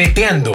Neteando. 0.00 0.52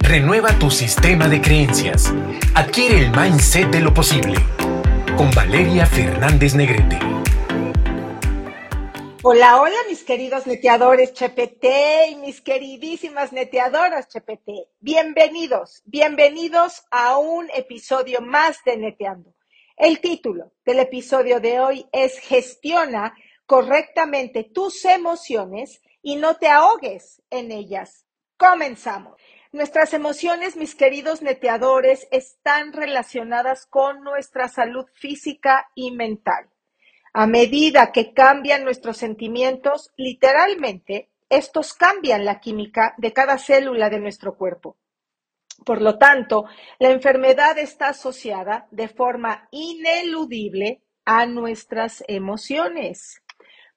Renueva 0.00 0.58
tu 0.58 0.72
sistema 0.72 1.28
de 1.28 1.40
creencias. 1.40 2.12
Adquiere 2.56 2.98
el 2.98 3.12
mindset 3.12 3.70
de 3.70 3.80
lo 3.80 3.94
posible. 3.94 4.40
Con 5.16 5.30
Valeria 5.30 5.86
Fernández 5.86 6.56
Negrete. 6.56 6.98
Hola, 9.22 9.60
hola 9.60 9.76
mis 9.88 10.02
queridos 10.02 10.48
neteadores 10.48 11.14
Chepete 11.14 12.08
y 12.08 12.16
mis 12.16 12.40
queridísimas 12.40 13.32
neteadoras 13.32 14.08
Chepete. 14.08 14.66
Bienvenidos, 14.80 15.82
bienvenidos 15.84 16.82
a 16.90 17.18
un 17.18 17.48
episodio 17.54 18.20
más 18.20 18.58
de 18.64 18.78
Neteando. 18.78 19.32
El 19.76 20.00
título 20.00 20.50
del 20.64 20.80
episodio 20.80 21.38
de 21.38 21.60
hoy 21.60 21.86
es 21.92 22.18
Gestiona 22.18 23.14
correctamente 23.46 24.42
tus 24.42 24.84
emociones 24.86 25.80
y 26.02 26.16
no 26.16 26.34
te 26.34 26.48
ahogues 26.48 27.22
en 27.30 27.52
ellas. 27.52 28.06
Comenzamos. 28.40 29.20
Nuestras 29.52 29.92
emociones, 29.92 30.56
mis 30.56 30.74
queridos 30.74 31.20
neteadores, 31.20 32.08
están 32.10 32.72
relacionadas 32.72 33.66
con 33.66 34.02
nuestra 34.02 34.48
salud 34.48 34.86
física 34.94 35.68
y 35.74 35.90
mental. 35.90 36.48
A 37.12 37.26
medida 37.26 37.92
que 37.92 38.14
cambian 38.14 38.64
nuestros 38.64 38.96
sentimientos, 38.96 39.90
literalmente, 39.98 41.10
estos 41.28 41.74
cambian 41.74 42.24
la 42.24 42.40
química 42.40 42.94
de 42.96 43.12
cada 43.12 43.36
célula 43.36 43.90
de 43.90 44.00
nuestro 44.00 44.38
cuerpo. 44.38 44.78
Por 45.66 45.82
lo 45.82 45.98
tanto, 45.98 46.46
la 46.78 46.88
enfermedad 46.88 47.58
está 47.58 47.88
asociada 47.88 48.68
de 48.70 48.88
forma 48.88 49.48
ineludible 49.50 50.80
a 51.04 51.26
nuestras 51.26 52.02
emociones. 52.08 53.22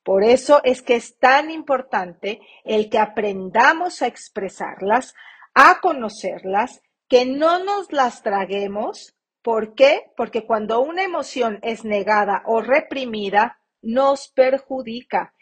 Por 0.03 0.23
eso 0.23 0.62
es 0.63 0.81
que 0.81 0.95
es 0.95 1.17
tan 1.17 1.49
importante 1.49 2.41
el 2.66 2.89
que 2.89 2.99
aprendamos 2.99 4.02
a 4.02 4.07
expresarlas, 4.07 5.16
a 5.53 5.79
conocerlas, 5.79 6.82
que 7.07 7.26
no 7.26 7.63
nos 7.63 7.91
las 7.91 8.21
traguemos. 8.21 9.15
¿Por 9.41 9.76
qué? 9.76 10.12
Porque 10.18 10.45
cuando 10.45 10.82
una 10.82 11.04
emoción 11.04 11.60
es 11.62 11.85
negada 11.85 12.43
o 12.45 12.62
reprimida, 12.62 13.62
nos 13.82 14.29
perjudica. 14.29 15.34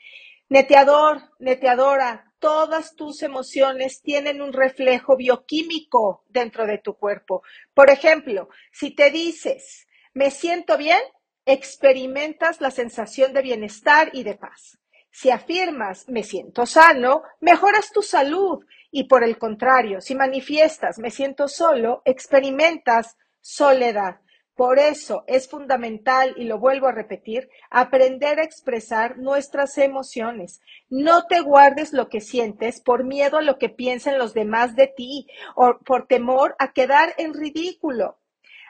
Neteador, 0.50 1.22
neteadora, 1.40 2.34
todas 2.40 2.96
tus 2.96 3.24
emociones 3.24 4.02
tienen 4.02 4.42
un 4.42 4.52
reflejo 4.52 5.16
bioquímico 5.16 6.26
dentro 6.28 6.68
de 6.68 6.80
tu 6.80 6.96
cuerpo. 6.96 7.42
Por 7.74 7.90
ejemplo, 7.90 8.50
si 8.72 8.94
te 8.94 9.12
dices, 9.12 9.88
me 10.14 10.30
siento 10.30 10.78
bien, 10.78 11.00
experimentas 11.46 12.62
la 12.62 12.72
sensación 12.72 13.34
de 13.34 13.42
bienestar 13.42 14.10
y 14.14 14.24
de 14.24 14.36
paz. 14.36 14.78
Si 15.12 15.30
afirmas 15.30 16.08
me 16.08 16.24
siento 16.24 16.66
sano, 16.66 17.24
mejoras 17.40 17.92
tu 17.92 18.02
salud 18.02 18.64
y 18.92 19.06
por 19.06 19.24
el 19.24 19.38
contrario, 19.38 20.02
si 20.02 20.16
manifiestas 20.16 21.00
me 21.00 21.12
siento 21.12 21.48
solo, 21.48 22.02
experimentas 22.06 23.18
soledad. 23.42 24.20
Por 24.56 24.80
eso 24.80 25.24
es 25.28 25.50
fundamental, 25.50 26.36
y 26.38 26.44
lo 26.44 26.60
vuelvo 26.60 26.88
a 26.88 26.92
repetir, 26.92 27.50
aprender 27.70 28.40
a 28.40 28.44
expresar 28.44 29.18
nuestras 29.18 29.78
emociones. 29.78 30.62
No 30.90 31.26
te 31.26 31.40
guardes 31.40 31.94
lo 31.94 32.10
que 32.10 32.22
sientes 32.22 32.82
por 32.82 33.04
miedo 33.04 33.38
a 33.38 33.42
lo 33.42 33.58
que 33.58 33.70
piensen 33.70 34.20
los 34.20 34.34
demás 34.34 34.76
de 34.76 34.88
ti 34.88 35.26
o 35.56 35.80
por 35.80 36.06
temor 36.06 36.56
a 36.60 36.74
quedar 36.74 37.16
en 37.18 37.34
ridículo 37.34 38.20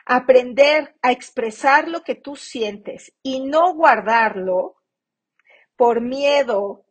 aprender 0.06 0.96
a 1.02 1.12
expresar 1.12 1.88
lo 1.88 2.04
que 2.04 2.16
tú 2.16 2.36
sientes 2.36 3.14
y 3.22 3.42
no 3.42 3.74
guardarlo 3.74 4.76
por 5.76 6.02
miedo 6.02 6.86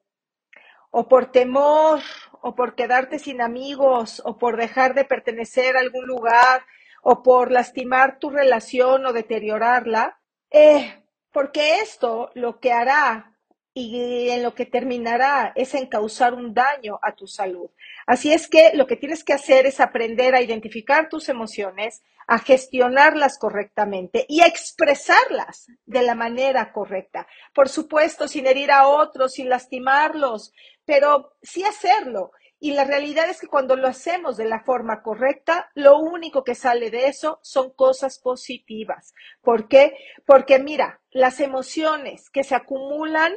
o 0.91 1.09
por 1.09 1.31
temor 1.31 2.01
o 2.43 2.55
por 2.55 2.75
quedarte 2.75 3.19
sin 3.19 3.41
amigos 3.41 4.23
o 4.25 4.39
por 4.39 4.57
dejar 4.57 4.95
de 4.95 5.05
pertenecer 5.05 5.77
a 5.77 5.81
algún 5.81 6.07
lugar 6.07 6.65
o 7.03 7.23
por 7.23 7.51
lastimar 7.51 8.19
tu 8.19 8.31
relación 8.31 9.07
o 9.07 9.13
deteriorarla, 9.13 10.21
eh, 10.51 11.03
porque 11.33 11.79
esto 11.79 12.31
lo 12.35 12.61
que 12.61 12.73
hará 12.73 13.37
y 13.73 14.31
en 14.31 14.43
lo 14.43 14.55
que 14.55 14.67
terminará 14.67 15.53
es 15.55 15.75
en 15.75 15.87
causar 15.87 16.35
un 16.35 16.53
daño 16.53 16.99
a 17.03 17.15
tu 17.15 17.27
salud. 17.27 17.71
Así 18.11 18.33
es 18.33 18.49
que 18.49 18.73
lo 18.75 18.89
que 18.89 18.97
tienes 18.97 19.23
que 19.23 19.35
hacer 19.35 19.67
es 19.67 19.79
aprender 19.79 20.35
a 20.35 20.43
identificar 20.43 21.09
tus 21.09 21.29
emociones, 21.29 22.03
a 22.27 22.41
gestionarlas 22.41 23.39
correctamente 23.39 24.27
y 24.29 24.41
a 24.41 24.47
expresarlas 24.47 25.69
de 25.87 26.03
la 26.03 26.17
manera 26.17 26.73
correcta. 26.73 27.29
Por 27.55 27.69
supuesto, 27.69 28.27
sin 28.27 28.49
herir 28.49 28.73
a 28.73 28.89
otros, 28.89 29.35
sin 29.35 29.49
lastimarlos, 29.49 30.53
pero 30.85 31.35
sí 31.41 31.63
hacerlo. 31.63 32.33
Y 32.59 32.73
la 32.73 32.83
realidad 32.83 33.31
es 33.31 33.41
que 33.41 33.47
cuando 33.47 33.77
lo 33.77 33.87
hacemos 33.87 34.37
de 34.37 34.47
la 34.47 34.65
forma 34.65 35.05
correcta, 35.05 35.71
lo 35.75 36.01
único 36.01 36.43
que 36.43 36.57
sale 36.57 36.91
de 36.91 37.07
eso 37.07 37.39
son 37.45 37.71
cosas 37.71 38.19
positivas. 38.19 39.15
¿Por 39.41 39.69
qué? 39.69 39.95
Porque 40.27 40.59
mira, 40.59 41.01
las 41.13 41.39
emociones 41.39 42.29
que 42.29 42.43
se 42.43 42.57
acumulan 42.57 43.37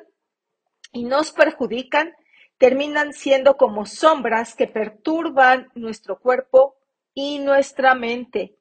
y 0.91 1.03
nos 1.03 1.31
perjudican 1.31 2.15
terminan 2.63 3.11
siendo 3.11 3.57
como 3.57 3.85
sombras 3.85 4.55
que 4.55 4.67
perturban 4.67 5.67
nuestro 5.75 6.17
cuerpo 6.17 6.77
y 7.13 7.39
nuestra 7.39 7.93
mente. 7.93 8.55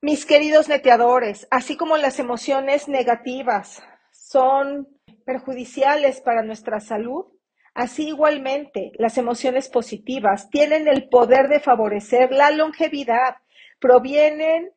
Mis 0.00 0.24
queridos 0.24 0.66
neteadores, 0.70 1.46
así 1.50 1.76
como 1.76 1.98
las 1.98 2.18
emociones 2.20 2.88
negativas 2.88 3.82
son 4.12 4.88
perjudiciales 5.26 6.22
para 6.22 6.42
nuestra 6.42 6.80
salud, 6.80 7.26
así 7.74 8.08
igualmente 8.08 8.92
las 8.94 9.18
emociones 9.18 9.68
positivas 9.68 10.48
tienen 10.48 10.88
el 10.88 11.10
poder 11.10 11.48
de 11.48 11.60
favorecer 11.60 12.32
la 12.32 12.50
longevidad, 12.50 13.36
provienen, 13.78 14.70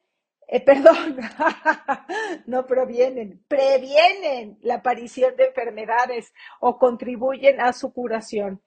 eh, 0.52 0.60
perdón, 0.60 1.18
no 2.46 2.66
provienen, 2.66 3.42
previenen 3.48 4.58
la 4.62 4.76
aparición 4.76 5.38
de 5.38 5.46
enfermedades 5.46 6.34
o 6.60 6.78
contribuyen 6.78 7.62
a 7.62 7.72
su 7.72 7.94
curación. 7.94 8.62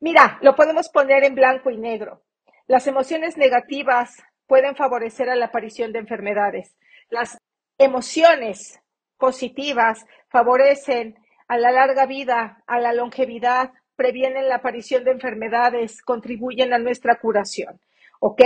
Mira, 0.00 0.38
lo 0.42 0.56
podemos 0.56 0.88
poner 0.88 1.22
en 1.22 1.36
blanco 1.36 1.70
y 1.70 1.78
negro. 1.78 2.24
Las 2.66 2.88
emociones 2.88 3.36
negativas 3.36 4.24
pueden 4.48 4.74
favorecer 4.74 5.30
a 5.30 5.36
la 5.36 5.46
aparición 5.46 5.92
de 5.92 6.00
enfermedades. 6.00 6.74
Las 7.10 7.38
emociones 7.78 8.80
positivas 9.16 10.06
favorecen 10.30 11.14
a 11.46 11.58
la 11.58 11.70
larga 11.70 12.06
vida, 12.06 12.64
a 12.66 12.80
la 12.80 12.92
longevidad, 12.92 13.70
previenen 13.94 14.48
la 14.48 14.56
aparición 14.56 15.04
de 15.04 15.12
enfermedades, 15.12 16.02
contribuyen 16.02 16.72
a 16.72 16.78
nuestra 16.78 17.20
curación. 17.20 17.80
¿Ok? 18.26 18.40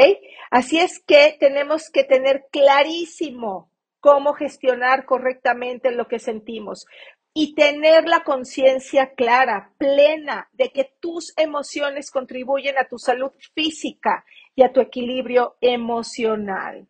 Así 0.50 0.80
es 0.80 0.98
que 0.98 1.36
tenemos 1.38 1.88
que 1.88 2.02
tener 2.02 2.46
clarísimo 2.50 3.70
cómo 4.00 4.32
gestionar 4.32 5.04
correctamente 5.04 5.92
lo 5.92 6.08
que 6.08 6.18
sentimos 6.18 6.84
y 7.32 7.54
tener 7.54 8.08
la 8.08 8.24
conciencia 8.24 9.14
clara, 9.14 9.72
plena, 9.78 10.48
de 10.50 10.70
que 10.70 10.90
tus 10.98 11.32
emociones 11.36 12.10
contribuyen 12.10 12.76
a 12.76 12.88
tu 12.88 12.98
salud 12.98 13.30
física 13.54 14.24
y 14.56 14.64
a 14.64 14.72
tu 14.72 14.80
equilibrio 14.80 15.56
emocional. 15.60 16.88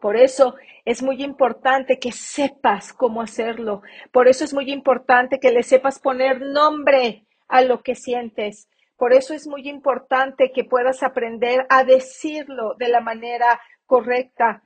Por 0.00 0.16
eso 0.16 0.54
es 0.84 1.02
muy 1.02 1.20
importante 1.24 1.98
que 1.98 2.12
sepas 2.12 2.92
cómo 2.92 3.22
hacerlo. 3.22 3.82
Por 4.12 4.28
eso 4.28 4.44
es 4.44 4.54
muy 4.54 4.70
importante 4.70 5.40
que 5.40 5.50
le 5.50 5.64
sepas 5.64 5.98
poner 5.98 6.42
nombre 6.42 7.26
a 7.48 7.62
lo 7.62 7.82
que 7.82 7.96
sientes. 7.96 8.68
Por 8.98 9.12
eso 9.12 9.32
es 9.32 9.46
muy 9.46 9.68
importante 9.68 10.50
que 10.52 10.64
puedas 10.64 11.04
aprender 11.04 11.66
a 11.70 11.84
decirlo 11.84 12.74
de 12.78 12.88
la 12.88 13.00
manera 13.00 13.60
correcta. 13.86 14.64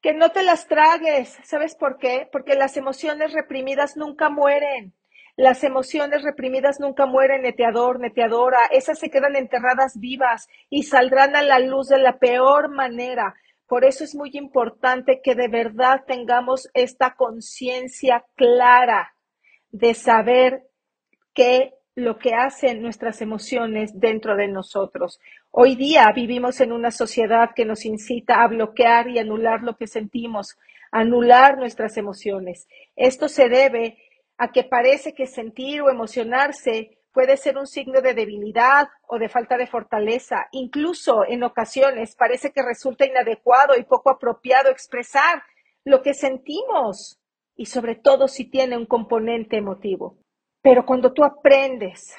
Que 0.00 0.14
no 0.14 0.30
te 0.30 0.44
las 0.44 0.68
tragues. 0.68 1.36
¿Sabes 1.42 1.74
por 1.74 1.98
qué? 1.98 2.28
Porque 2.30 2.54
las 2.54 2.76
emociones 2.76 3.32
reprimidas 3.32 3.96
nunca 3.96 4.30
mueren. 4.30 4.94
Las 5.34 5.64
emociones 5.64 6.22
reprimidas 6.22 6.78
nunca 6.78 7.06
mueren, 7.06 7.42
neteador, 7.42 7.98
neteadora. 7.98 8.60
Esas 8.70 9.00
se 9.00 9.10
quedan 9.10 9.34
enterradas 9.34 9.98
vivas 9.98 10.46
y 10.70 10.84
saldrán 10.84 11.34
a 11.34 11.42
la 11.42 11.58
luz 11.58 11.88
de 11.88 11.98
la 11.98 12.18
peor 12.18 12.68
manera. 12.70 13.34
Por 13.66 13.84
eso 13.84 14.04
es 14.04 14.14
muy 14.14 14.30
importante 14.34 15.20
que 15.22 15.34
de 15.34 15.48
verdad 15.48 16.04
tengamos 16.06 16.70
esta 16.74 17.16
conciencia 17.16 18.24
clara 18.36 19.16
de 19.70 19.94
saber 19.94 20.62
qué 21.34 21.74
lo 21.98 22.16
que 22.16 22.32
hacen 22.32 22.80
nuestras 22.80 23.20
emociones 23.22 23.98
dentro 23.98 24.36
de 24.36 24.46
nosotros. 24.46 25.18
Hoy 25.50 25.74
día 25.74 26.06
vivimos 26.14 26.60
en 26.60 26.70
una 26.70 26.92
sociedad 26.92 27.50
que 27.56 27.64
nos 27.64 27.84
incita 27.84 28.40
a 28.40 28.46
bloquear 28.46 29.08
y 29.08 29.18
anular 29.18 29.62
lo 29.62 29.76
que 29.76 29.88
sentimos, 29.88 30.56
anular 30.92 31.58
nuestras 31.58 31.96
emociones. 31.96 32.68
Esto 32.94 33.28
se 33.28 33.48
debe 33.48 33.98
a 34.36 34.52
que 34.52 34.62
parece 34.62 35.12
que 35.12 35.26
sentir 35.26 35.82
o 35.82 35.90
emocionarse 35.90 36.98
puede 37.12 37.36
ser 37.36 37.58
un 37.58 37.66
signo 37.66 38.00
de 38.00 38.14
debilidad 38.14 38.88
o 39.08 39.18
de 39.18 39.28
falta 39.28 39.56
de 39.56 39.66
fortaleza. 39.66 40.46
Incluso 40.52 41.24
en 41.26 41.42
ocasiones 41.42 42.14
parece 42.14 42.52
que 42.52 42.62
resulta 42.62 43.06
inadecuado 43.06 43.76
y 43.76 43.82
poco 43.82 44.10
apropiado 44.10 44.70
expresar 44.70 45.42
lo 45.84 46.00
que 46.02 46.14
sentimos 46.14 47.18
y 47.56 47.66
sobre 47.66 47.96
todo 47.96 48.28
si 48.28 48.48
tiene 48.48 48.76
un 48.76 48.86
componente 48.86 49.56
emotivo. 49.56 50.16
Pero 50.68 50.84
cuando 50.84 51.14
tú 51.14 51.24
aprendes 51.24 52.14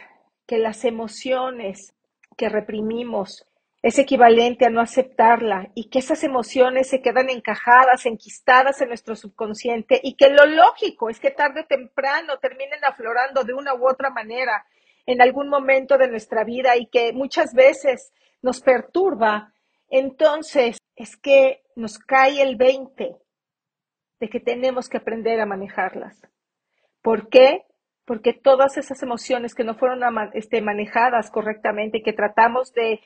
que 0.47 0.57
las 0.57 0.83
emociones 0.83 1.93
que 2.35 2.49
reprimimos 2.49 3.45
es 3.83 3.99
equivalente 3.99 4.65
a 4.65 4.71
no 4.71 4.81
aceptarla 4.81 5.69
y 5.75 5.91
que 5.91 5.99
esas 5.99 6.23
emociones 6.23 6.89
se 6.89 6.99
quedan 6.99 7.29
encajadas, 7.29 8.07
enquistadas 8.07 8.81
en 8.81 8.87
nuestro 8.87 9.15
subconsciente 9.15 10.01
y 10.01 10.15
que 10.15 10.31
lo 10.31 10.47
lógico 10.47 11.11
es 11.11 11.19
que 11.19 11.29
tarde 11.29 11.61
o 11.61 11.65
temprano 11.67 12.39
terminen 12.39 12.83
aflorando 12.83 13.43
de 13.43 13.53
una 13.53 13.75
u 13.75 13.87
otra 13.87 14.09
manera 14.09 14.65
en 15.05 15.21
algún 15.21 15.47
momento 15.47 15.99
de 15.99 16.07
nuestra 16.07 16.43
vida 16.43 16.75
y 16.75 16.87
que 16.87 17.13
muchas 17.13 17.53
veces 17.53 18.11
nos 18.41 18.61
perturba, 18.61 19.53
entonces 19.91 20.79
es 20.95 21.17
que 21.17 21.61
nos 21.75 21.99
cae 21.99 22.41
el 22.41 22.55
20 22.55 23.15
de 24.19 24.27
que 24.27 24.39
tenemos 24.39 24.89
que 24.89 24.97
aprender 24.97 25.39
a 25.39 25.45
manejarlas. 25.45 26.19
¿Por 27.03 27.29
qué? 27.29 27.68
Porque 28.09 28.33
todas 28.33 28.75
esas 28.75 29.03
emociones 29.03 29.53
que 29.53 29.63
no 29.63 29.75
fueron 29.75 30.01
este, 30.33 30.63
manejadas 30.63 31.29
correctamente 31.29 32.01
que 32.01 32.11
tratamos 32.11 32.73
de 32.73 33.01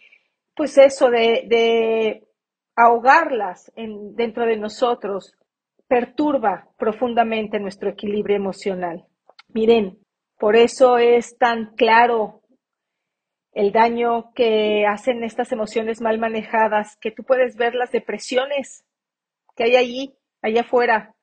pues 0.55 0.77
eso 0.77 1.09
de, 1.09 2.25
ahogarlas 2.73 3.69
en, 3.75 4.15
dentro 4.15 4.45
de 4.45 4.55
nosotros 4.55 5.35
perturba 5.89 6.69
profundamente 6.77 7.59
nuestro 7.59 7.89
equilibrio 7.89 8.37
emocional. 8.37 9.05
Miren, 9.49 9.99
por 10.39 10.55
eso 10.55 10.97
es 10.97 11.37
tan 11.37 11.75
claro 11.75 12.39
el 13.51 13.73
daño 13.73 14.31
que 14.33 14.85
hacen 14.87 15.25
estas 15.25 15.51
emociones 15.51 15.99
mal 15.99 16.17
manejadas, 16.17 16.95
que 17.01 17.11
tú 17.11 17.25
puedes 17.25 17.57
ver 17.57 17.75
las 17.75 17.91
depresiones 17.91 18.85
que 19.57 19.65
hay 19.65 19.75
allí, 19.75 20.15
allá 20.41 20.61
afuera. 20.61 21.13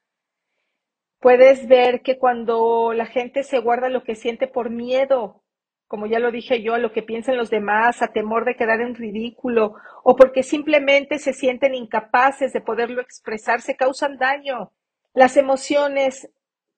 Puedes 1.21 1.69
ver 1.69 2.03
que 2.03 2.19
cuando 2.19 2.93
la 2.93 3.07
gente 3.07 3.45
se 3.45 3.61
guarda 3.61 3.89
lo 3.89 4.03
que 4.03 4.15
siente 4.15 4.49
por 4.49 4.71
miedo 4.71 5.43
como 5.91 6.07
ya 6.07 6.21
lo 6.21 6.31
dije 6.31 6.63
yo, 6.63 6.75
a 6.75 6.79
lo 6.79 6.93
que 6.93 7.03
piensan 7.03 7.37
los 7.37 7.51
demás, 7.51 8.01
a 8.01 8.13
temor 8.13 8.45
de 8.45 8.55
quedar 8.55 8.81
en 8.81 8.95
ridículo 8.95 9.75
o 10.05 10.15
porque 10.15 10.45
simplemente 10.45 11.19
se 11.19 11.33
sienten 11.33 11.75
incapaces 11.75 12.53
de 12.53 12.61
poderlo 12.61 13.03
expresar, 13.03 13.61
se 13.61 13.75
causan 13.75 14.17
daño. 14.17 14.71
Las 15.15 15.37
emociones 15.37 16.31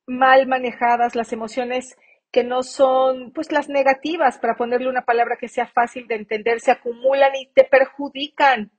mal 0.07 0.47
manejadas, 0.47 1.15
las 1.15 1.31
emociones 1.35 1.95
que 2.31 2.43
no 2.43 2.63
son, 2.63 3.33
pues 3.33 3.53
las 3.53 3.69
negativas, 3.69 4.39
para 4.39 4.57
ponerle 4.57 4.89
una 4.89 5.05
palabra 5.05 5.37
que 5.39 5.49
sea 5.49 5.67
fácil 5.67 6.09
de 6.09 6.15
entender, 6.15 6.61
se 6.61 6.71
acumulan 6.71 7.37
y 7.37 7.53
te 7.53 7.65
perjudican. 7.65 8.73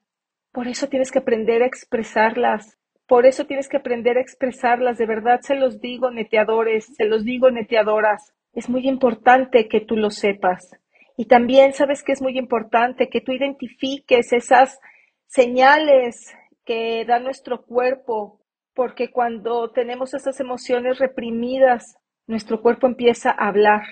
Por 0.51 0.67
eso 0.67 0.89
tienes 0.89 1.11
que 1.11 1.19
aprender 1.19 1.61
a 1.61 1.67
expresarlas. 1.67 2.79
Por 3.07 3.25
eso 3.25 3.45
tienes 3.45 3.67
que 3.67 3.77
aprender 3.77 4.17
a 4.17 4.21
expresarlas. 4.21 4.97
De 4.97 5.05
verdad 5.05 5.41
se 5.41 5.55
los 5.55 5.79
digo, 5.81 6.11
neteadores, 6.11 6.85
se 6.95 7.05
los 7.05 7.23
digo, 7.23 7.51
neteadoras. 7.51 8.33
Es 8.53 8.69
muy 8.69 8.87
importante 8.87 9.67
que 9.67 9.81
tú 9.81 9.95
lo 9.95 10.09
sepas. 10.09 10.69
Y 11.17 11.25
también 11.25 11.73
sabes 11.73 12.03
que 12.03 12.11
es 12.11 12.21
muy 12.21 12.37
importante 12.37 13.09
que 13.09 13.21
tú 13.21 13.31
identifiques 13.31 14.33
esas 14.33 14.79
señales 15.27 16.33
que 16.65 17.05
da 17.05 17.19
nuestro 17.19 17.63
cuerpo, 17.63 18.39
porque 18.73 19.11
cuando 19.11 19.71
tenemos 19.71 20.13
esas 20.13 20.39
emociones 20.39 20.99
reprimidas, 20.99 21.97
nuestro 22.25 22.61
cuerpo 22.61 22.87
empieza 22.87 23.31
a 23.31 23.47
hablar, 23.47 23.83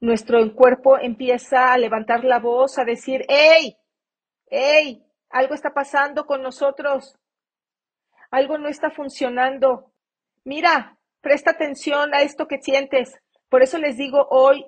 nuestro 0.00 0.54
cuerpo 0.54 0.98
empieza 0.98 1.72
a 1.72 1.78
levantar 1.78 2.24
la 2.24 2.38
voz, 2.38 2.78
a 2.78 2.84
decir, 2.84 3.24
¡Ey! 3.28 3.76
¡Ey! 4.48 5.02
Algo 5.30 5.54
está 5.54 5.72
pasando 5.72 6.26
con 6.26 6.42
nosotros, 6.42 7.16
algo 8.30 8.58
no 8.58 8.68
está 8.68 8.90
funcionando. 8.90 9.92
Mira, 10.44 10.98
presta 11.20 11.52
atención 11.52 12.14
a 12.14 12.22
esto 12.22 12.46
que 12.46 12.60
sientes. 12.60 13.14
Por 13.48 13.62
eso 13.62 13.78
les 13.78 13.96
digo 13.96 14.26
hoy, 14.30 14.66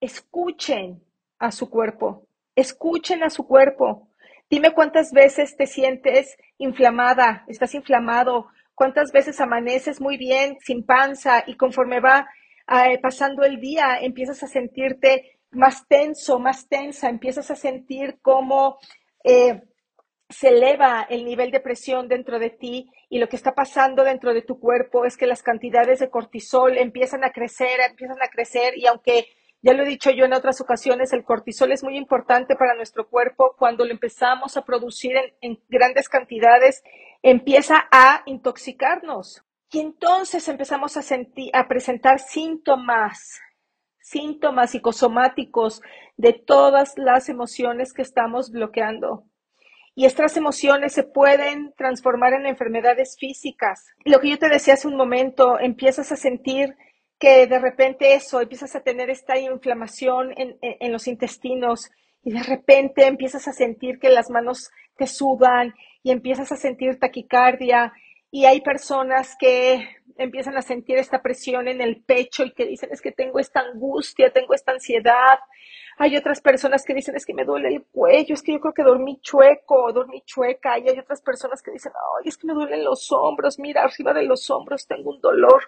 escuchen 0.00 1.02
a 1.38 1.50
su 1.50 1.70
cuerpo, 1.70 2.26
escuchen 2.54 3.22
a 3.22 3.30
su 3.30 3.46
cuerpo. 3.46 4.08
Dime 4.50 4.72
cuántas 4.72 5.12
veces 5.12 5.56
te 5.56 5.66
sientes 5.66 6.36
inflamada, 6.58 7.44
estás 7.48 7.74
inflamado, 7.74 8.48
cuántas 8.74 9.12
veces 9.12 9.40
amaneces 9.40 10.00
muy 10.00 10.16
bien, 10.16 10.58
sin 10.60 10.84
panza, 10.84 11.44
y 11.46 11.56
conforme 11.56 12.00
va 12.00 12.28
eh, 12.68 12.98
pasando 13.00 13.44
el 13.44 13.60
día, 13.60 13.98
empiezas 14.00 14.42
a 14.42 14.48
sentirte 14.48 15.38
más 15.50 15.86
tenso, 15.86 16.38
más 16.38 16.68
tensa, 16.68 17.08
empiezas 17.08 17.50
a 17.50 17.56
sentir 17.56 18.18
cómo 18.20 18.78
eh, 19.22 19.62
se 20.28 20.48
eleva 20.48 21.06
el 21.08 21.24
nivel 21.24 21.50
de 21.50 21.60
presión 21.60 22.08
dentro 22.08 22.38
de 22.38 22.50
ti 22.50 22.90
y 23.08 23.18
lo 23.18 23.28
que 23.28 23.36
está 23.36 23.54
pasando 23.54 24.04
dentro 24.04 24.32
de 24.32 24.42
tu 24.42 24.58
cuerpo 24.58 25.04
es 25.04 25.16
que 25.16 25.26
las 25.26 25.42
cantidades 25.42 25.98
de 25.98 26.10
cortisol 26.10 26.78
empiezan 26.78 27.24
a 27.24 27.30
crecer, 27.30 27.80
empiezan 27.88 28.22
a 28.22 28.28
crecer 28.28 28.76
y 28.78 28.86
aunque 28.86 29.26
ya 29.64 29.72
lo 29.72 29.82
he 29.82 29.88
dicho 29.88 30.10
yo 30.10 30.26
en 30.26 30.34
otras 30.34 30.60
ocasiones, 30.60 31.14
el 31.14 31.24
cortisol 31.24 31.72
es 31.72 31.82
muy 31.82 31.96
importante 31.96 32.54
para 32.54 32.74
nuestro 32.74 33.08
cuerpo. 33.08 33.54
Cuando 33.58 33.86
lo 33.86 33.92
empezamos 33.92 34.58
a 34.58 34.64
producir 34.66 35.16
en, 35.40 35.58
grandes 35.70 36.10
cantidades, 36.10 36.84
empieza 37.22 37.88
a 37.90 38.22
intoxicarnos. 38.26 39.42
Y 39.70 39.80
entonces 39.80 40.46
empezamos 40.48 40.98
a, 40.98 41.02
sentir, 41.02 41.50
a 41.54 41.66
presentar 41.66 42.18
síntomas, 42.18 43.40
síntomas 44.00 44.72
psicosomáticos 44.72 45.80
de 46.18 46.34
todas 46.34 46.98
las 46.98 47.30
emociones 47.30 47.94
que 47.94 48.02
estamos 48.02 48.50
bloqueando 48.50 49.24
y 49.94 50.06
estas 50.06 50.36
emociones 50.36 50.92
se 50.92 51.04
pueden 51.04 51.72
transformar 51.76 52.32
en 52.32 52.46
enfermedades 52.46 53.16
físicas. 53.18 53.86
Lo 54.04 54.20
que 54.20 54.30
yo 54.30 54.38
te 54.38 54.48
decía 54.48 54.74
hace 54.74 54.88
un 54.88 54.96
momento, 54.96 55.58
empiezas 55.60 56.10
a 56.10 56.16
sentir 56.16 56.76
que 57.18 57.46
de 57.46 57.58
repente 57.58 58.14
eso, 58.14 58.40
empiezas 58.40 58.74
a 58.74 58.82
tener 58.82 59.08
esta 59.08 59.38
inflamación 59.38 60.34
en, 60.36 60.92
los 60.92 61.06
intestinos 61.06 61.90
y 62.22 62.32
de 62.32 62.42
repente 62.42 63.06
empiezas 63.06 63.46
a 63.46 63.52
sentir 63.52 63.98
que 64.00 64.08
las 64.08 64.30
manos 64.30 64.70
te 64.96 65.06
sudan 65.06 65.74
y 66.02 66.10
empiezas 66.10 66.50
a 66.50 66.56
sentir 66.56 66.98
taquicardia 66.98 67.92
y 68.30 68.46
hay 68.46 68.62
personas 68.62 69.36
que 69.38 69.88
empiezan 70.16 70.56
a 70.56 70.62
sentir 70.62 70.98
esta 70.98 71.22
presión 71.22 71.68
en 71.68 71.80
el 71.80 72.02
pecho 72.02 72.44
y 72.44 72.52
que 72.52 72.66
dicen 72.66 72.90
es 72.92 73.00
que 73.00 73.12
tengo 73.12 73.38
esta 73.38 73.60
angustia, 73.60 74.32
tengo 74.32 74.54
esta 74.54 74.72
ansiedad 74.72 75.38
hay 75.98 76.16
otras 76.16 76.40
personas 76.40 76.84
que 76.84 76.94
dicen, 76.94 77.14
es 77.16 77.24
que 77.24 77.34
me 77.34 77.44
duele 77.44 77.68
el 77.68 77.84
cuello, 77.84 78.34
es 78.34 78.42
que 78.42 78.52
yo 78.52 78.60
creo 78.60 78.74
que 78.74 78.82
dormí 78.82 79.20
chueco, 79.20 79.92
dormí 79.92 80.22
chueca. 80.26 80.78
Y 80.78 80.88
hay 80.88 80.98
otras 80.98 81.22
personas 81.22 81.62
que 81.62 81.70
dicen, 81.70 81.92
ay, 81.94 82.28
es 82.28 82.36
que 82.36 82.46
me 82.46 82.54
duelen 82.54 82.84
los 82.84 83.10
hombros, 83.12 83.58
mira, 83.58 83.84
arriba 83.84 84.12
de 84.12 84.24
los 84.24 84.50
hombros 84.50 84.86
tengo 84.86 85.10
un 85.10 85.20
dolor 85.20 85.62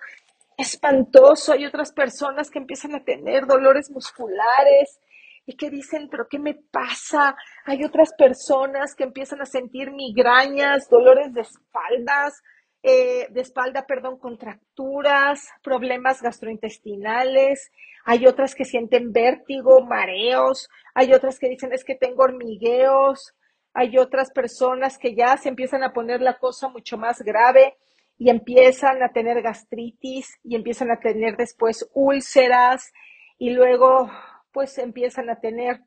espantoso. 0.57 1.53
Hay 1.53 1.67
otras 1.67 1.93
personas 1.93 2.51
que 2.51 2.59
empiezan 2.59 2.95
a 2.95 3.05
tener 3.05 3.47
dolores 3.47 3.91
musculares 3.91 5.01
y 5.47 5.57
que 5.57 5.71
dicen, 5.71 6.09
pero 6.11 6.27
¿qué 6.29 6.41
me 6.41 6.55
pasa? 6.55 7.37
Hay 7.65 7.85
otras 7.85 8.13
personas 8.15 8.97
que 8.97 9.05
empiezan 9.05 9.41
a 9.41 9.47
sentir 9.47 9.93
migrañas, 9.93 10.89
dolores 10.91 11.33
de 11.33 11.43
espaldas, 11.43 12.43
eh, 12.83 13.29
de 13.31 13.41
espalda, 13.41 13.87
perdón, 13.87 14.19
contracturas, 14.19 15.49
problemas 15.63 16.21
gastrointestinales, 16.21 17.71
hay 18.09 18.25
otras 18.29 18.55
que 18.55 18.65
sienten 18.65 19.13
vértigo, 19.13 19.85
mareos, 19.85 20.69
hay 20.95 21.13
otras 21.13 21.41
que 21.41 21.49
dicen 21.49 21.73
es 21.73 21.85
que 21.85 21.97
tengo 21.97 22.23
hormigueos, 22.23 23.35
hay 23.75 23.99
otras 23.99 24.31
personas 24.31 24.97
que 24.97 25.17
ya 25.17 25.37
se 25.37 25.49
empiezan 25.49 25.83
a 25.83 25.93
poner 25.93 26.21
la 26.21 26.39
cosa 26.39 26.69
mucho 26.69 26.97
más 26.97 27.21
grave 27.23 27.77
y 28.17 28.31
empiezan 28.31 29.03
a 29.03 29.09
tener 29.09 29.43
gastritis 29.43 30.39
y 30.45 30.55
empiezan 30.55 30.93
a 30.93 31.01
tener 31.01 31.37
después 31.37 31.91
úlceras 31.95 32.93
y 33.39 33.51
luego 33.51 34.09
pues 34.53 34.79
empiezan 34.79 35.29
a 35.29 35.41
tener 35.41 35.81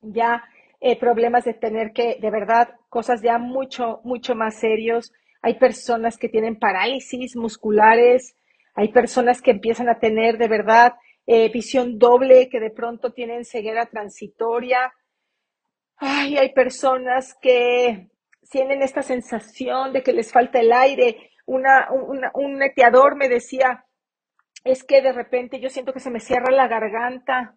ya 0.00 0.42
eh, 0.80 0.98
problemas 0.98 1.44
de 1.44 1.52
tener 1.52 1.92
que, 1.92 2.16
de 2.18 2.30
verdad, 2.30 2.70
cosas 2.88 3.20
ya 3.20 3.36
mucho, 3.36 4.00
mucho 4.04 4.34
más 4.34 4.58
serios. 4.58 5.12
Hay 5.42 5.58
personas 5.58 6.16
que 6.16 6.30
tienen 6.30 6.58
parálisis 6.58 7.36
musculares, 7.36 8.34
hay 8.74 8.88
personas 8.88 9.42
que 9.42 9.50
empiezan 9.50 9.90
a 9.90 9.98
tener 9.98 10.38
de 10.38 10.48
verdad 10.48 10.94
eh, 11.26 11.50
visión 11.50 11.98
doble, 11.98 12.48
que 12.48 12.60
de 12.60 12.70
pronto 12.70 13.12
tienen 13.12 13.44
ceguera 13.44 13.86
transitoria. 13.86 14.92
Ay, 15.96 16.36
hay 16.36 16.52
personas 16.52 17.34
que 17.40 18.10
tienen 18.50 18.82
esta 18.82 19.02
sensación 19.02 19.92
de 19.92 20.02
que 20.02 20.12
les 20.12 20.32
falta 20.32 20.60
el 20.60 20.72
aire. 20.72 21.30
Una, 21.46 21.88
un 22.34 22.58
neteador 22.58 23.16
me 23.16 23.28
decía, 23.28 23.86
es 24.66 24.84
que 24.84 25.00
de 25.00 25.12
repente 25.12 25.60
yo 25.60 25.70
siento 25.70 25.92
que 25.92 26.00
se 26.00 26.10
me 26.10 26.20
cierra 26.20 26.50
la 26.50 26.68
garganta. 26.68 27.56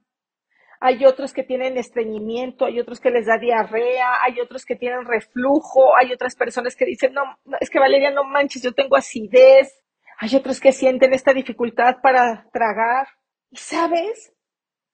Hay 0.79 1.05
otros 1.05 1.33
que 1.33 1.43
tienen 1.43 1.77
estreñimiento, 1.77 2.65
hay 2.65 2.79
otros 2.79 3.01
que 3.01 3.11
les 3.11 3.25
da 3.25 3.37
diarrea, 3.37 4.23
hay 4.23 4.39
otros 4.39 4.63
que 4.63 4.77
tienen 4.77 5.05
reflujo, 5.05 5.97
hay 5.97 6.13
otras 6.13 6.35
personas 6.35 6.75
que 6.75 6.85
dicen, 6.85 7.13
no 7.13 7.37
es 7.59 7.69
que 7.69 7.79
Valeria, 7.79 8.11
no 8.11 8.23
manches, 8.23 8.63
yo 8.63 8.73
tengo 8.73 8.95
acidez. 8.95 9.83
Hay 10.19 10.35
otros 10.35 10.59
que 10.59 10.71
sienten 10.71 11.13
esta 11.13 11.33
dificultad 11.33 11.97
para 12.01 12.47
tragar. 12.53 13.07
Y 13.51 13.57
sabes, 13.57 14.33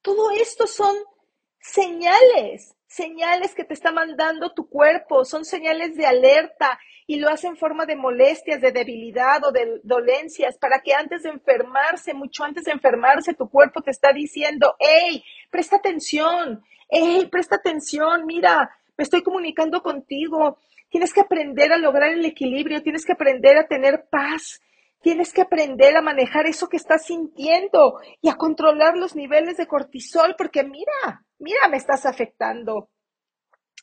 todo 0.01 0.31
esto 0.31 0.67
son 0.67 0.95
señales, 1.59 2.75
señales 2.87 3.53
que 3.53 3.63
te 3.63 3.73
está 3.73 3.91
mandando 3.91 4.53
tu 4.53 4.69
cuerpo, 4.69 5.25
son 5.25 5.45
señales 5.45 5.95
de 5.95 6.05
alerta 6.05 6.79
y 7.07 7.17
lo 7.17 7.29
hace 7.29 7.47
en 7.47 7.57
forma 7.57 7.85
de 7.85 7.95
molestias, 7.95 8.61
de 8.61 8.71
debilidad 8.71 9.43
o 9.43 9.51
de 9.51 9.81
dolencias, 9.83 10.57
para 10.57 10.81
que 10.81 10.93
antes 10.93 11.23
de 11.23 11.29
enfermarse, 11.29 12.13
mucho 12.13 12.43
antes 12.43 12.63
de 12.63 12.71
enfermarse, 12.71 13.33
tu 13.33 13.49
cuerpo 13.49 13.81
te 13.81 13.91
está 13.91 14.11
diciendo, 14.13 14.75
hey, 14.79 15.23
presta 15.51 15.75
atención, 15.75 16.63
hey, 16.89 17.27
presta 17.31 17.57
atención, 17.57 18.25
mira, 18.25 18.71
me 18.97 19.03
estoy 19.03 19.21
comunicando 19.21 19.81
contigo. 19.83 20.57
Tienes 20.89 21.13
que 21.13 21.21
aprender 21.21 21.73
a 21.73 21.77
lograr 21.77 22.11
el 22.11 22.25
equilibrio, 22.25 22.81
tienes 22.81 23.05
que 23.05 23.13
aprender 23.13 23.57
a 23.57 23.67
tener 23.67 24.05
paz, 24.09 24.61
tienes 25.05 25.33
que 25.33 25.43
aprender 25.43 25.95
a 25.95 26.01
manejar 26.01 26.47
eso 26.47 26.67
que 26.67 26.77
estás 26.77 27.05
sintiendo 27.05 27.99
y 28.23 28.29
a 28.29 28.37
controlar 28.37 28.97
los 28.97 29.15
niveles 29.15 29.55
de 29.55 29.67
cortisol, 29.67 30.33
porque 30.35 30.63
mira, 30.63 31.23
mira, 31.37 31.67
me 31.69 31.77
estás 31.77 32.07
afectando. 32.07 32.89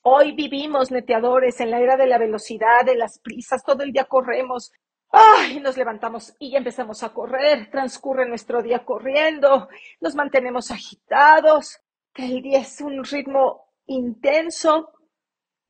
Hoy 0.03 0.33
vivimos 0.33 0.91
neteadores 0.91 1.61
en 1.61 1.71
la 1.71 1.79
era 1.79 1.97
de 1.97 2.09
la 2.09 2.19
velocidad, 2.19 2.85
de 2.85 2.97
las 2.97 3.21
prisas, 3.21 3.63
todo 3.63 3.85
el 3.85 3.93
día 3.93 4.07
corremos. 4.07 4.73
Ay, 5.13 5.61
nos 5.61 5.77
levantamos 5.77 6.35
y 6.41 6.57
empezamos 6.57 7.05
a 7.05 7.11
correr, 7.11 7.71
transcurre 7.71 8.29
nuestro 8.29 8.61
día 8.61 8.85
corriendo, 8.85 9.69
nos 10.01 10.17
mantenemos 10.17 10.73
agitados, 10.73 11.79
el 12.15 12.43
día 12.43 12.59
es 12.59 12.81
un 12.81 13.05
ritmo 13.05 13.69
intenso, 13.87 14.91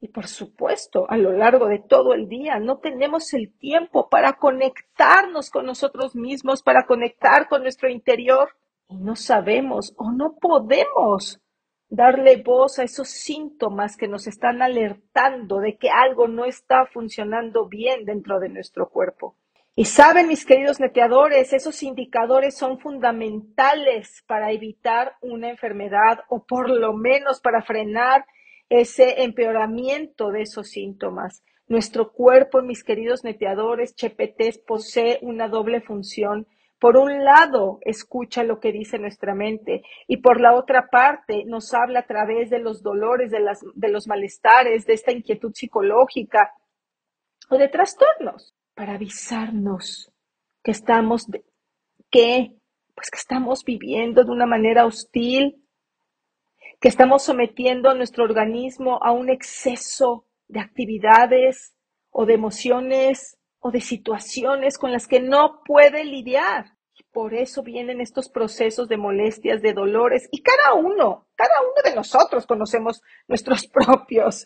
y 0.03 0.09
por 0.09 0.27
supuesto, 0.27 1.09
a 1.09 1.17
lo 1.17 1.33
largo 1.33 1.69
de 1.69 1.79
todo 1.79 2.13
el 2.13 2.29
día 2.29 2.59
no 2.59 2.79
tenemos 2.79 3.33
el 3.35 3.57
tiempo 3.57 4.09
para 4.09 4.33
conectarnos 4.33 5.49
con 5.49 5.65
nosotros 5.65 6.17
mismos, 6.17 6.65
para 6.65 6.87
conectar 6.87 7.49
con 7.49 7.63
nuestro 7.63 7.89
interior. 7.89 8.51
Y 8.89 8.97
no 8.97 9.15
sabemos 9.15 9.95
o 9.97 10.11
no 10.11 10.35
podemos 10.41 11.41
darle 11.89 12.43
voz 12.43 12.81
a 12.81 12.83
esos 12.83 13.11
síntomas 13.11 13.97
que 13.97 14.09
nos 14.09 14.27
están 14.27 14.61
alertando 14.61 15.61
de 15.61 15.77
que 15.77 15.89
algo 15.89 16.27
no 16.27 16.47
está 16.47 16.85
funcionando 16.87 17.69
bien 17.69 18.05
dentro 18.05 18.41
de 18.41 18.49
nuestro 18.49 18.89
cuerpo. 18.89 19.37
Y 19.77 19.85
saben, 19.85 20.27
mis 20.27 20.45
queridos 20.45 20.81
neteadores, 20.81 21.53
esos 21.53 21.81
indicadores 21.85 22.57
son 22.59 22.81
fundamentales 22.81 24.25
para 24.27 24.51
evitar 24.51 25.15
una 25.21 25.49
enfermedad 25.49 26.25
o 26.29 26.45
por 26.45 26.71
lo 26.71 26.93
menos 26.93 27.41
para 27.41 27.63
frenar 27.63 28.25
ese 28.81 29.23
empeoramiento 29.23 30.31
de 30.31 30.43
esos 30.43 30.71
síntomas. 30.71 31.45
Nuestro 31.69 32.11
cuerpo, 32.11 32.63
mis 32.63 32.83
queridos 32.83 33.23
neteadores, 33.23 33.95
chepetés, 33.95 34.59
posee 34.59 35.19
una 35.21 35.49
doble 35.49 35.83
función. 35.83 36.47
Por 36.79 36.97
un 36.97 37.23
lado, 37.23 37.81
escucha 37.83 38.45
lo 38.45 38.61
que 38.61 38.73
dice 38.73 38.99
nuestra 38.99 39.35
mente 39.35 39.83
y 40.09 40.17
por 40.17 40.41
la 40.41 40.55
otra 40.55 40.89
parte 40.91 41.45
nos 41.45 41.75
habla 41.75 42.01
a 42.01 42.07
través 42.07 42.49
de 42.49 42.61
los 42.61 42.83
dolores, 42.83 43.31
de, 43.31 43.41
las, 43.41 43.61
de 43.75 43.89
los 43.89 44.09
malestares, 44.09 44.87
de 44.87 44.95
esta 44.95 45.13
inquietud 45.13 45.53
psicológica 45.55 46.55
o 47.51 47.59
de 47.59 47.69
trastornos 47.69 48.55
para 48.75 48.95
avisarnos 48.95 50.11
que 50.65 50.71
estamos, 50.71 51.27
que, 52.11 52.57
pues 52.95 53.11
que 53.11 53.19
estamos 53.19 53.65
viviendo 53.65 54.25
de 54.25 54.31
una 54.31 54.47
manera 54.47 54.87
hostil, 54.87 55.62
que 56.83 56.89
estamos 56.89 57.23
sometiendo 57.23 57.89
a 57.89 57.95
nuestro 57.95 58.25
organismo 58.25 58.99
a 59.03 59.13
un 59.13 59.31
exceso 59.31 60.27
de 60.49 60.59
actividades 60.59 61.77
o 62.11 62.27
de 62.27 62.35
emociones 62.35 63.39
o 63.61 63.71
de 63.71 63.81
situaciones 63.81 64.79
con 64.79 64.91
las 64.91 65.07
que 65.07 65.21
no 65.21 65.63
puede 65.65 66.03
lidiar. 66.03 66.73
Por 67.13 67.35
eso 67.35 67.63
vienen 67.63 68.01
estos 68.01 68.29
procesos 68.29 68.89
de 68.89 68.97
molestias, 68.97 69.63
de 69.63 69.75
dolores, 69.75 70.29
y 70.33 70.43
cada 70.43 70.75
uno, 70.75 71.29
cada 71.37 71.55
uno 71.61 71.83
de 71.85 71.95
nosotros 71.95 72.47
conocemos 72.47 73.01
nuestros 73.29 73.69
propios 73.73 74.45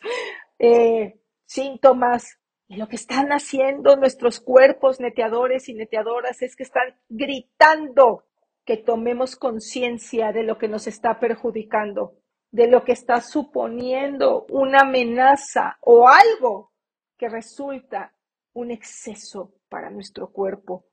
eh, 0.58 1.18
síntomas. 1.46 2.38
Y 2.68 2.76
lo 2.76 2.86
que 2.86 2.96
están 2.96 3.30
haciendo 3.30 3.96
nuestros 3.96 4.40
cuerpos 4.40 5.00
neteadores 5.00 5.70
y 5.70 5.74
neteadoras 5.74 6.42
es 6.42 6.54
que 6.54 6.64
están 6.64 7.00
gritando 7.08 8.24
que 8.66 8.76
tomemos 8.76 9.36
conciencia 9.36 10.32
de 10.32 10.42
lo 10.42 10.58
que 10.58 10.68
nos 10.68 10.86
está 10.86 11.18
perjudicando 11.18 12.18
de 12.56 12.68
lo 12.68 12.84
que 12.84 12.92
está 12.92 13.20
suponiendo 13.20 14.46
una 14.48 14.80
amenaza 14.80 15.76
o 15.82 16.08
algo 16.08 16.72
que 17.18 17.28
resulta 17.28 18.14
un 18.54 18.70
exceso 18.70 19.52
para 19.68 19.90
nuestro 19.90 20.32
cuerpo 20.32 20.86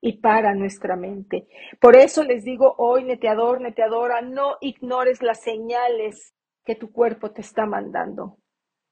y 0.00 0.14
para 0.22 0.54
nuestra 0.54 0.96
mente. 0.96 1.46
Por 1.78 1.94
eso 1.94 2.24
les 2.24 2.42
digo 2.42 2.74
hoy, 2.78 3.04
neteador, 3.04 3.60
neteadora, 3.60 4.22
no 4.22 4.56
ignores 4.62 5.22
las 5.22 5.42
señales 5.42 6.34
que 6.64 6.74
tu 6.74 6.90
cuerpo 6.90 7.32
te 7.32 7.42
está 7.42 7.66
mandando, 7.66 8.38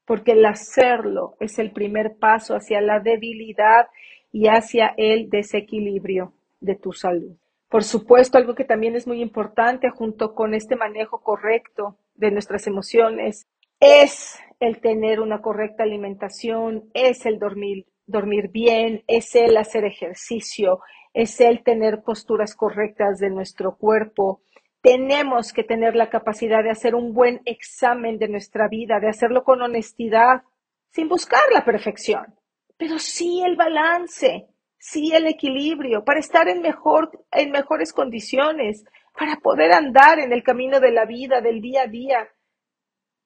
porque 0.05 0.33
el 0.33 0.45
hacerlo 0.45 1.35
es 1.39 1.57
el 1.57 1.71
primer 1.71 2.17
paso 2.19 2.53
hacia 2.53 2.79
la 2.79 2.99
debilidad 2.99 3.87
y 4.31 4.49
hacia 4.49 4.93
el 4.97 5.31
desequilibrio 5.31 6.33
de 6.59 6.75
tu 6.75 6.93
salud. 6.93 7.35
Por 7.69 7.83
supuesto, 7.83 8.37
algo 8.37 8.55
que 8.55 8.63
también 8.63 8.95
es 8.95 9.07
muy 9.07 9.21
importante 9.21 9.89
junto 9.89 10.33
con 10.33 10.53
este 10.53 10.75
manejo 10.75 11.21
correcto 11.21 11.97
de 12.15 12.31
nuestras 12.31 12.65
emociones 12.67 13.47
es 13.79 14.39
el 14.59 14.79
tener 14.79 15.19
una 15.19 15.41
correcta 15.41 15.83
alimentación, 15.83 16.89
es 16.93 17.25
el 17.25 17.39
dormir, 17.39 17.85
dormir 18.05 18.49
bien, 18.49 19.03
es 19.07 19.35
el 19.35 19.57
hacer 19.57 19.85
ejercicio, 19.85 20.79
es 21.13 21.39
el 21.41 21.63
tener 21.63 22.01
posturas 22.03 22.55
correctas 22.55 23.19
de 23.19 23.29
nuestro 23.29 23.75
cuerpo. 23.75 24.41
Tenemos 24.81 25.51
que 25.51 25.63
tener 25.63 25.95
la 25.95 26.09
capacidad 26.09 26.63
de 26.63 26.71
hacer 26.71 26.95
un 26.95 27.13
buen 27.13 27.41
examen 27.45 28.17
de 28.17 28.29
nuestra 28.29 28.67
vida, 28.67 28.99
de 28.99 29.09
hacerlo 29.09 29.43
con 29.43 29.61
honestidad, 29.61 30.43
sin 30.91 31.09
buscar 31.09 31.41
la 31.53 31.65
perfección, 31.65 32.35
pero 32.77 32.97
sí 32.97 33.43
el 33.43 33.55
balance, 33.55 34.47
sí 34.77 35.11
el 35.13 35.27
equilibrio, 35.27 36.03
para 36.03 36.19
estar 36.19 36.47
en, 36.47 36.61
mejor, 36.61 37.25
en 37.31 37.51
mejores 37.51 37.93
condiciones, 37.93 38.83
para 39.17 39.37
poder 39.37 39.73
andar 39.73 40.19
en 40.19 40.31
el 40.31 40.43
camino 40.43 40.79
de 40.79 40.91
la 40.91 41.05
vida, 41.05 41.41
del 41.41 41.61
día 41.61 41.83
a 41.83 41.87
día. 41.87 42.29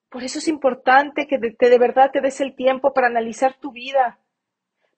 Por 0.08 0.24
eso 0.24 0.38
es 0.38 0.48
importante 0.48 1.26
que 1.26 1.38
de, 1.38 1.56
de 1.58 1.78
verdad 1.78 2.10
te 2.10 2.20
des 2.20 2.40
el 2.40 2.54
tiempo 2.54 2.92
para 2.92 3.06
analizar 3.06 3.58
tu 3.58 3.72
vida, 3.72 4.20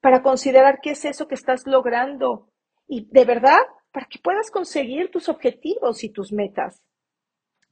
para 0.01 0.21
considerar 0.21 0.79
qué 0.81 0.91
es 0.91 1.05
eso 1.05 1.27
que 1.27 1.35
estás 1.35 1.65
logrando 1.65 2.49
y 2.87 3.07
de 3.11 3.25
verdad 3.25 3.61
para 3.91 4.07
que 4.07 4.19
puedas 4.19 4.51
conseguir 4.51 5.09
tus 5.09 5.29
objetivos 5.29 6.03
y 6.03 6.09
tus 6.09 6.33
metas. 6.33 6.83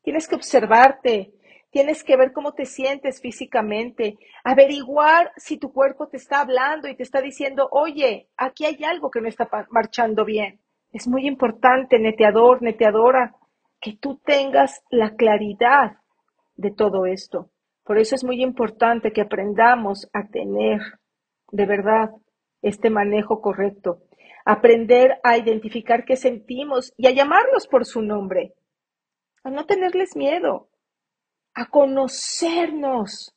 Tienes 0.03 0.27
que 0.27 0.35
observarte, 0.35 1.33
Tienes 1.73 2.03
que 2.03 2.15
ver 2.15 2.33
cómo 2.33 2.51
te 2.51 2.65
sientes 2.65 3.19
físicamente, 3.19 4.19
averiguar 4.43 5.31
si 5.37 5.57
tu 5.57 5.73
cuerpo 5.73 6.07
te 6.07 6.17
está 6.17 6.41
hablando 6.41 6.87
y 6.87 6.95
te 6.95 7.01
está 7.01 7.19
diciendo, 7.19 7.67
oye, 7.71 8.29
aquí 8.37 8.65
hay 8.65 8.83
algo 8.83 9.09
que 9.09 9.21
no 9.21 9.27
está 9.27 9.49
marchando 9.71 10.23
bien. 10.23 10.59
Es 10.91 11.07
muy 11.07 11.25
importante, 11.25 11.97
neteador, 11.97 12.61
neteadora, 12.61 13.33
que 13.81 13.97
tú 13.99 14.21
tengas 14.23 14.83
la 14.91 15.15
claridad 15.15 15.97
de 16.55 16.69
todo 16.69 17.07
esto. 17.07 17.49
Por 17.83 17.97
eso 17.97 18.13
es 18.13 18.23
muy 18.23 18.43
importante 18.43 19.11
que 19.11 19.21
aprendamos 19.21 20.07
a 20.13 20.27
tener 20.27 20.79
de 21.51 21.65
verdad 21.65 22.11
este 22.61 22.91
manejo 22.91 23.41
correcto. 23.41 24.03
Aprender 24.45 25.19
a 25.23 25.39
identificar 25.39 26.05
qué 26.05 26.17
sentimos 26.17 26.93
y 26.97 27.07
a 27.07 27.11
llamarlos 27.11 27.65
por 27.65 27.83
su 27.85 28.03
nombre. 28.03 28.53
A 29.43 29.49
no 29.49 29.65
tenerles 29.65 30.15
miedo, 30.15 30.69
a 31.53 31.69
conocernos, 31.69 33.33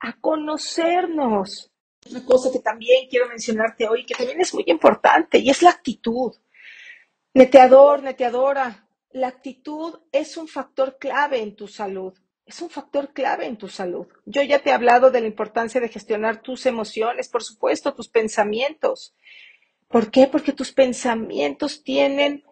a 0.00 0.18
conocernos. 0.20 1.70
Una 2.10 2.24
cosa 2.24 2.50
que 2.52 2.60
también 2.60 3.08
quiero 3.08 3.28
mencionarte 3.28 3.88
hoy, 3.88 4.06
que 4.06 4.14
también 4.14 4.40
es 4.40 4.54
muy 4.54 4.64
importante, 4.66 5.38
y 5.38 5.50
es 5.50 5.62
la 5.62 5.70
actitud. 5.70 6.34
Neteador, 7.34 8.02
neteadora, 8.02 8.88
la 9.10 9.28
actitud 9.28 10.00
es 10.12 10.36
un 10.36 10.48
factor 10.48 10.98
clave 10.98 11.42
en 11.42 11.56
tu 11.56 11.66
salud. 11.68 12.14
Es 12.46 12.62
un 12.62 12.70
factor 12.70 13.12
clave 13.12 13.46
en 13.46 13.58
tu 13.58 13.68
salud. 13.68 14.06
Yo 14.24 14.42
ya 14.42 14.60
te 14.60 14.70
he 14.70 14.72
hablado 14.72 15.10
de 15.10 15.20
la 15.20 15.26
importancia 15.26 15.80
de 15.80 15.88
gestionar 15.88 16.40
tus 16.40 16.64
emociones, 16.64 17.28
por 17.28 17.42
supuesto, 17.42 17.94
tus 17.94 18.08
pensamientos. 18.08 19.14
¿Por 19.86 20.10
qué? 20.10 20.26
Porque 20.28 20.52
tus 20.52 20.72
pensamientos 20.72 21.82
tienen 21.82 22.44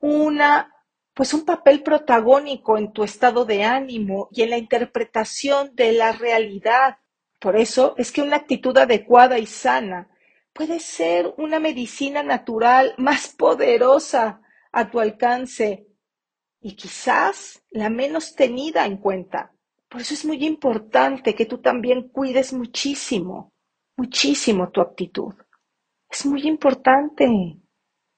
una 0.00 0.74
pues 1.18 1.34
un 1.34 1.44
papel 1.44 1.82
protagónico 1.82 2.78
en 2.78 2.92
tu 2.92 3.02
estado 3.02 3.44
de 3.44 3.64
ánimo 3.64 4.28
y 4.30 4.42
en 4.42 4.50
la 4.50 4.56
interpretación 4.56 5.74
de 5.74 5.90
la 5.90 6.12
realidad. 6.12 6.98
Por 7.40 7.56
eso 7.56 7.94
es 7.96 8.12
que 8.12 8.22
una 8.22 8.36
actitud 8.36 8.78
adecuada 8.78 9.36
y 9.40 9.46
sana 9.46 10.08
puede 10.52 10.78
ser 10.78 11.34
una 11.36 11.58
medicina 11.58 12.22
natural 12.22 12.94
más 12.98 13.34
poderosa 13.36 14.42
a 14.70 14.90
tu 14.92 15.00
alcance 15.00 15.88
y 16.60 16.76
quizás 16.76 17.64
la 17.72 17.90
menos 17.90 18.36
tenida 18.36 18.86
en 18.86 18.98
cuenta. 18.98 19.52
Por 19.88 20.02
eso 20.02 20.14
es 20.14 20.24
muy 20.24 20.46
importante 20.46 21.34
que 21.34 21.46
tú 21.46 21.58
también 21.58 22.10
cuides 22.10 22.52
muchísimo, 22.52 23.52
muchísimo 23.96 24.70
tu 24.70 24.80
actitud. 24.80 25.34
Es 26.08 26.24
muy 26.24 26.46
importante. 26.46 27.26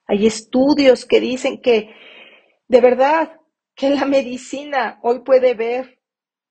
Hay 0.07 0.27
estudios 0.27 1.07
que 1.07 1.19
dicen 1.19 1.63
que 1.63 1.95
de 2.71 2.81
verdad 2.81 3.41
que 3.75 3.91
la 3.91 4.05
medicina 4.05 5.01
hoy 5.03 5.23
puede 5.25 5.55
ver 5.55 6.01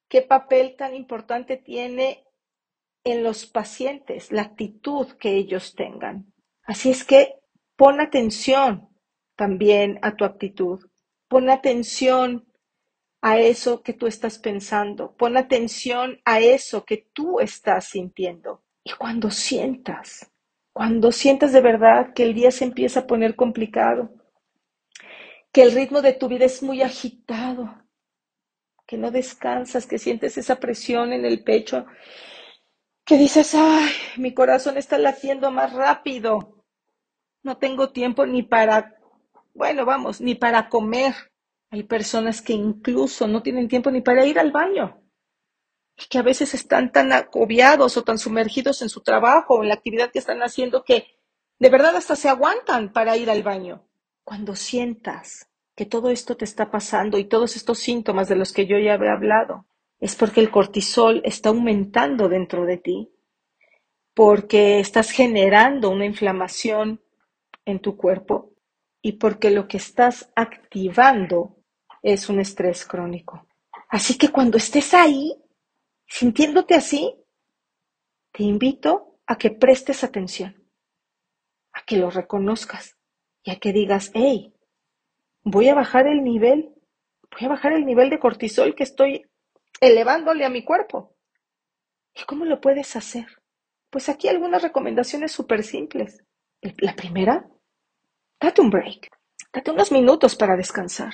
qué 0.10 0.22
papel 0.22 0.76
tan 0.76 0.94
importante 0.94 1.56
tiene 1.56 2.26
en 3.06 3.24
los 3.24 3.46
pacientes, 3.46 4.30
la 4.30 4.42
actitud 4.42 5.14
que 5.14 5.38
ellos 5.38 5.76
tengan. 5.76 6.34
Así 6.64 6.92
es 6.92 7.06
que 7.06 7.36
pon 7.78 8.02
atención 8.02 8.90
también 9.38 9.98
a 10.02 10.18
tu 10.18 10.26
actitud, 10.26 10.90
pon 11.30 11.50
atención 11.50 12.52
a 13.22 13.40
eso 13.40 13.82
que 13.82 13.94
tú 13.94 14.06
estás 14.06 14.40
pensando, 14.40 15.16
pon 15.16 15.38
atención 15.38 16.20
a 16.26 16.42
eso 16.42 16.84
que 16.84 16.98
tú 17.14 17.40
estás 17.40 17.86
sintiendo. 17.86 18.62
Y 18.84 18.92
cuando 18.92 19.32
sientas, 19.32 20.30
cuando 20.74 21.14
sientas 21.14 21.54
de 21.54 21.62
verdad 21.62 22.12
que 22.14 22.24
el 22.24 22.34
día 22.34 22.52
se 22.52 22.66
empieza 22.66 23.02
a 23.02 23.08
poner 23.08 23.38
complicado, 23.38 24.19
que 25.52 25.64
el 25.64 25.72
ritmo 25.72 26.02
de 26.02 26.14
tu 26.14 26.28
vida 26.28 26.46
es 26.46 26.62
muy 26.62 26.82
agitado, 26.82 27.84
que 28.86 28.98
no 28.98 29.12
descansas, 29.12 29.86
que 29.86 29.98
sientes 29.98 30.38
esa 30.38 30.60
presión 30.60 31.14
en 31.14 31.26
el 31.26 31.44
pecho, 31.44 31.86
que 33.06 33.18
dices, 33.18 33.56
ay, 33.56 33.92
mi 34.18 34.34
corazón 34.34 34.78
está 34.78 34.98
latiendo 34.98 35.52
más 35.52 35.74
rápido, 35.74 36.64
no 37.44 37.58
tengo 37.58 37.92
tiempo 37.92 38.26
ni 38.26 38.44
para, 38.44 38.96
bueno, 39.54 39.86
vamos, 39.86 40.22
ni 40.22 40.36
para 40.36 40.70
comer. 40.70 41.14
Hay 41.72 41.84
personas 41.84 42.42
que 42.42 42.54
incluso 42.54 43.28
no 43.28 43.44
tienen 43.44 43.68
tiempo 43.68 43.92
ni 43.92 44.02
para 44.02 44.26
ir 44.26 44.40
al 44.40 44.52
baño 44.52 45.02
y 45.96 46.08
que 46.08 46.18
a 46.18 46.24
veces 46.24 46.54
están 46.54 46.92
tan 46.92 47.12
agobiados 47.12 47.98
o 47.98 48.04
tan 48.04 48.18
sumergidos 48.18 48.82
en 48.82 48.90
su 48.90 49.02
trabajo 49.02 49.56
o 49.56 49.64
en 49.64 49.70
la 49.70 49.76
actividad 49.76 50.12
que 50.12 50.20
están 50.20 50.42
haciendo 50.42 50.84
que 50.84 51.06
de 51.60 51.70
verdad 51.70 51.96
hasta 51.96 52.16
se 52.16 52.30
aguantan 52.30 52.94
para 52.94 53.18
ir 53.18 53.30
al 53.30 53.44
baño. 53.44 53.89
Cuando 54.30 54.56
sientas 54.56 55.50
que 55.76 55.88
todo 55.88 56.12
esto 56.12 56.38
te 56.38 56.46
está 56.46 56.70
pasando 56.70 57.18
y 57.18 57.24
todos 57.24 57.56
estos 57.56 57.80
síntomas 57.80 58.30
de 58.30 58.36
los 58.36 58.54
que 58.54 58.68
yo 58.68 58.78
ya 58.78 58.94
he 58.94 59.10
hablado, 59.10 59.66
es 60.00 60.16
porque 60.16 60.40
el 60.40 60.52
cortisol 60.52 61.24
está 61.26 61.50
aumentando 61.50 62.30
dentro 62.30 62.68
de 62.68 62.78
ti, 62.78 63.12
porque 64.14 64.80
estás 64.80 65.10
generando 65.10 65.90
una 65.90 66.06
inflamación 66.06 67.02
en 67.66 67.80
tu 67.80 67.98
cuerpo 67.98 68.54
y 69.02 69.14
porque 69.14 69.50
lo 69.50 69.68
que 69.68 69.78
estás 69.78 70.32
activando 70.36 71.58
es 72.04 72.30
un 72.30 72.40
estrés 72.40 72.86
crónico. 72.86 73.48
Así 73.88 74.16
que 74.16 74.30
cuando 74.30 74.58
estés 74.58 74.94
ahí, 74.94 75.34
sintiéndote 76.06 76.76
así, 76.76 77.16
te 78.32 78.44
invito 78.44 79.22
a 79.26 79.40
que 79.40 79.50
prestes 79.50 80.04
atención, 80.04 80.70
a 81.74 81.82
que 81.82 81.98
lo 81.98 82.12
reconozcas 82.12 82.99
y 83.44 83.52
a 83.52 83.58
que 83.58 83.74
digas, 83.74 84.12
hey, 84.14 84.54
voy 85.44 85.70
a 85.70 85.76
bajar 85.76 86.08
el 86.08 86.24
nivel, 86.24 86.74
voy 87.32 87.46
a 87.46 87.50
bajar 87.50 87.74
el 87.74 87.86
nivel 87.86 88.10
de 88.10 88.20
cortisol 88.20 88.76
que 88.76 88.84
estoy 88.84 89.26
elevándole 89.82 90.46
a 90.46 90.50
mi 90.50 90.64
cuerpo. 90.64 91.16
¿Y 92.16 92.24
cómo 92.24 92.46
lo 92.46 92.60
puedes 92.60 92.96
hacer? 92.96 93.28
Pues 93.90 94.10
aquí 94.10 94.28
algunas 94.28 94.62
recomendaciones 94.62 95.32
súper 95.32 95.64
simples. 95.64 96.24
La 96.78 96.96
primera, 96.96 97.50
date 98.40 98.62
un 98.62 98.70
break, 98.70 99.10
date 99.54 99.72
unos 99.72 99.92
minutos 99.92 100.36
para 100.36 100.56
descansar. 100.56 101.14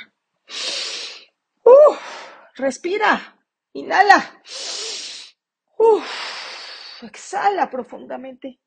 respira, 2.55 3.37
inhala. 3.73 4.41
exhala 7.01 7.69
profundamente. 7.69 8.59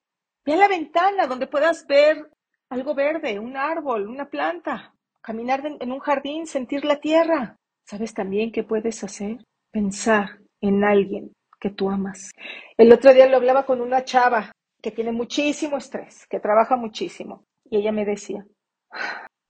Ve 0.45 0.53
a 0.53 0.57
la 0.57 0.69
ventana 0.69 1.27
donde 1.27 1.47
puedas 1.47 1.87
ver 1.87 2.31
algo 2.71 2.95
verde, 2.95 3.39
un 3.39 3.57
árbol, 3.57 4.09
una 4.09 4.29
planta, 4.29 4.95
caminar 5.23 5.63
en 5.65 5.93
un 5.93 6.01
jardín, 6.01 6.47
sentir 6.47 6.85
la 6.85 7.01
tierra. 7.01 7.57
¿Sabes 7.87 8.13
también 8.15 8.53
qué 8.53 8.65
puedes 8.65 9.03
hacer? 9.03 9.39
Pensar 9.73 10.39
en 10.61 10.85
alguien 10.85 11.33
que 11.61 11.71
tú 11.71 11.91
amas. 11.91 12.31
El 12.77 12.93
otro 12.93 13.13
día 13.13 13.29
lo 13.29 13.37
hablaba 13.37 13.65
con 13.65 13.81
una 13.81 14.05
chava 14.05 14.53
que 14.83 14.91
tiene 14.91 15.13
muchísimo 15.13 15.77
estrés, 15.77 16.27
que 16.29 16.41
trabaja 16.41 16.77
muchísimo, 16.77 17.45
y 17.65 17.79
ella 17.79 17.93
me 17.93 18.05
decía, 18.05 18.47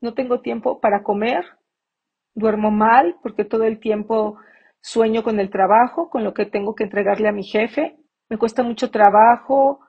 no 0.01 0.15
tengo 0.15 0.41
tiempo 0.41 0.81
para 0.81 1.03
comer, 1.03 1.45
duermo 2.35 2.71
mal 2.71 3.17
porque 3.23 3.45
todo 3.45 3.65
el 3.65 3.79
tiempo 3.79 4.39
sueño 4.81 5.23
con 5.23 5.41
el 5.41 5.51
trabajo, 5.51 6.09
con 6.09 6.25
lo 6.25 6.33
que 6.33 6.47
tengo 6.47 6.75
que 6.75 6.85
entregarle 6.85 7.29
a 7.29 7.33
mi 7.33 7.43
jefe, 7.43 7.97
me 8.31 8.39
cuesta 8.39 8.63
mucho 8.63 8.91
trabajo 8.91 9.81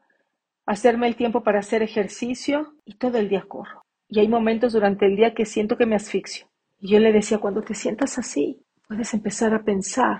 hacerme 0.70 1.08
el 1.08 1.16
tiempo 1.16 1.42
para 1.42 1.60
hacer 1.60 1.82
ejercicio 1.82 2.76
y 2.86 2.94
todo 2.94 3.18
el 3.18 3.28
día 3.28 3.44
corro. 3.48 3.86
Y 4.08 4.20
hay 4.20 4.28
momentos 4.28 4.74
durante 4.74 5.08
el 5.08 5.16
día 5.16 5.34
que 5.34 5.46
siento 5.46 5.78
que 5.78 5.88
me 5.88 5.96
asfixio. 5.96 6.48
Y 6.78 6.92
yo 6.92 7.00
le 7.00 7.12
decía, 7.12 7.40
cuando 7.40 7.64
te 7.64 7.74
sientas 7.74 8.20
así, 8.20 8.64
puedes 8.88 9.12
empezar 9.16 9.52
a 9.56 9.64
pensar 9.64 10.20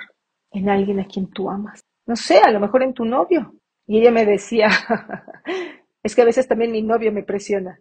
en 0.50 0.68
alguien 0.70 1.00
a 1.00 1.06
quien 1.06 1.30
tú 1.30 1.52
amas. 1.52 1.82
No 2.08 2.16
sé, 2.16 2.40
a 2.40 2.50
lo 2.50 2.60
mejor 2.60 2.82
en 2.82 2.96
tu 2.96 3.06
novio. 3.06 3.54
Y 3.86 4.00
ella 4.00 4.10
me 4.10 4.26
decía, 4.26 4.70
es 6.04 6.16
que 6.16 6.24
a 6.24 6.26
veces 6.26 6.48
también 6.48 6.72
mi 6.72 6.82
novio 6.82 7.12
me 7.12 7.22
presiona. 7.22 7.80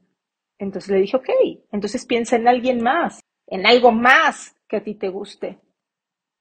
Entonces 0.59 0.90
le 0.90 1.00
dije, 1.00 1.16
ok, 1.16 1.31
entonces 1.72 2.04
piensa 2.04 2.37
en 2.37 2.48
alguien 2.48 2.83
más, 2.83 3.22
en 3.46 3.64
algo 3.64 3.92
más 3.92 4.54
que 4.68 4.76
a 4.76 4.85
ti 4.85 4.94
te 4.94 5.09
guste. 5.09 5.59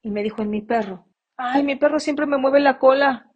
Y 0.01 0.11
me 0.11 0.23
dijo, 0.23 0.41
en 0.41 0.49
mi 0.49 0.61
perro. 0.61 1.05
Ay, 1.37 1.63
mi 1.63 1.77
perro 1.77 1.99
siempre 1.99 2.25
me 2.25 2.37
mueve 2.37 2.59
la 2.59 2.79
cola, 2.79 3.31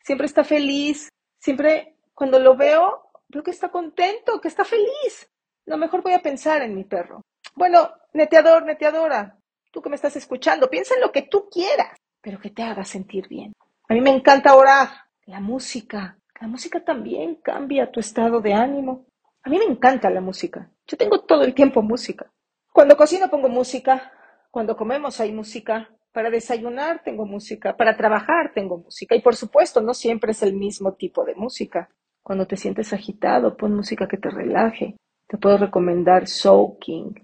siempre 0.00 0.26
está 0.26 0.42
feliz, 0.42 1.10
siempre 1.38 1.93
cuando 2.14 2.38
lo 2.38 2.56
veo, 2.56 3.10
veo 3.28 3.42
que 3.42 3.50
está 3.50 3.68
contento, 3.68 4.40
que 4.40 4.48
está 4.48 4.64
feliz. 4.64 5.30
Lo 5.66 5.76
mejor 5.76 6.02
voy 6.02 6.12
a 6.12 6.22
pensar 6.22 6.62
en 6.62 6.74
mi 6.74 6.84
perro. 6.84 7.22
Bueno, 7.54 7.90
neteador, 8.12 8.64
neteadora, 8.64 9.38
tú 9.70 9.82
que 9.82 9.88
me 9.88 9.96
estás 9.96 10.16
escuchando, 10.16 10.70
piensa 10.70 10.94
en 10.94 11.00
lo 11.00 11.12
que 11.12 11.22
tú 11.22 11.48
quieras, 11.50 11.96
pero 12.20 12.38
que 12.38 12.50
te 12.50 12.62
haga 12.62 12.84
sentir 12.84 13.28
bien. 13.28 13.52
A 13.88 13.94
mí 13.94 14.00
me 14.00 14.10
encanta 14.10 14.54
orar, 14.54 14.88
la 15.26 15.40
música. 15.40 16.18
La 16.40 16.48
música 16.48 16.84
también 16.84 17.36
cambia 17.36 17.90
tu 17.90 18.00
estado 18.00 18.40
de 18.40 18.54
ánimo. 18.54 19.06
A 19.42 19.50
mí 19.50 19.58
me 19.58 19.64
encanta 19.64 20.10
la 20.10 20.20
música. 20.20 20.70
Yo 20.86 20.96
tengo 20.96 21.20
todo 21.20 21.44
el 21.44 21.54
tiempo 21.54 21.82
música. 21.82 22.30
Cuando 22.72 22.96
cocino 22.96 23.30
pongo 23.30 23.48
música, 23.48 24.12
cuando 24.50 24.76
comemos 24.76 25.20
hay 25.20 25.32
música, 25.32 25.90
para 26.12 26.30
desayunar 26.30 27.02
tengo 27.02 27.26
música, 27.26 27.76
para 27.76 27.96
trabajar 27.96 28.52
tengo 28.54 28.78
música 28.78 29.16
y 29.16 29.20
por 29.20 29.34
supuesto 29.34 29.80
no 29.80 29.94
siempre 29.94 30.32
es 30.32 30.42
el 30.42 30.54
mismo 30.54 30.94
tipo 30.94 31.24
de 31.24 31.34
música. 31.34 31.88
Cuando 32.24 32.46
te 32.46 32.56
sientes 32.56 32.92
agitado, 32.92 33.56
pon 33.56 33.76
música 33.76 34.08
que 34.08 34.16
te 34.16 34.30
relaje. 34.30 34.96
Te 35.28 35.38
puedo 35.38 35.58
recomendar 35.58 36.26
Soaking. 36.26 37.14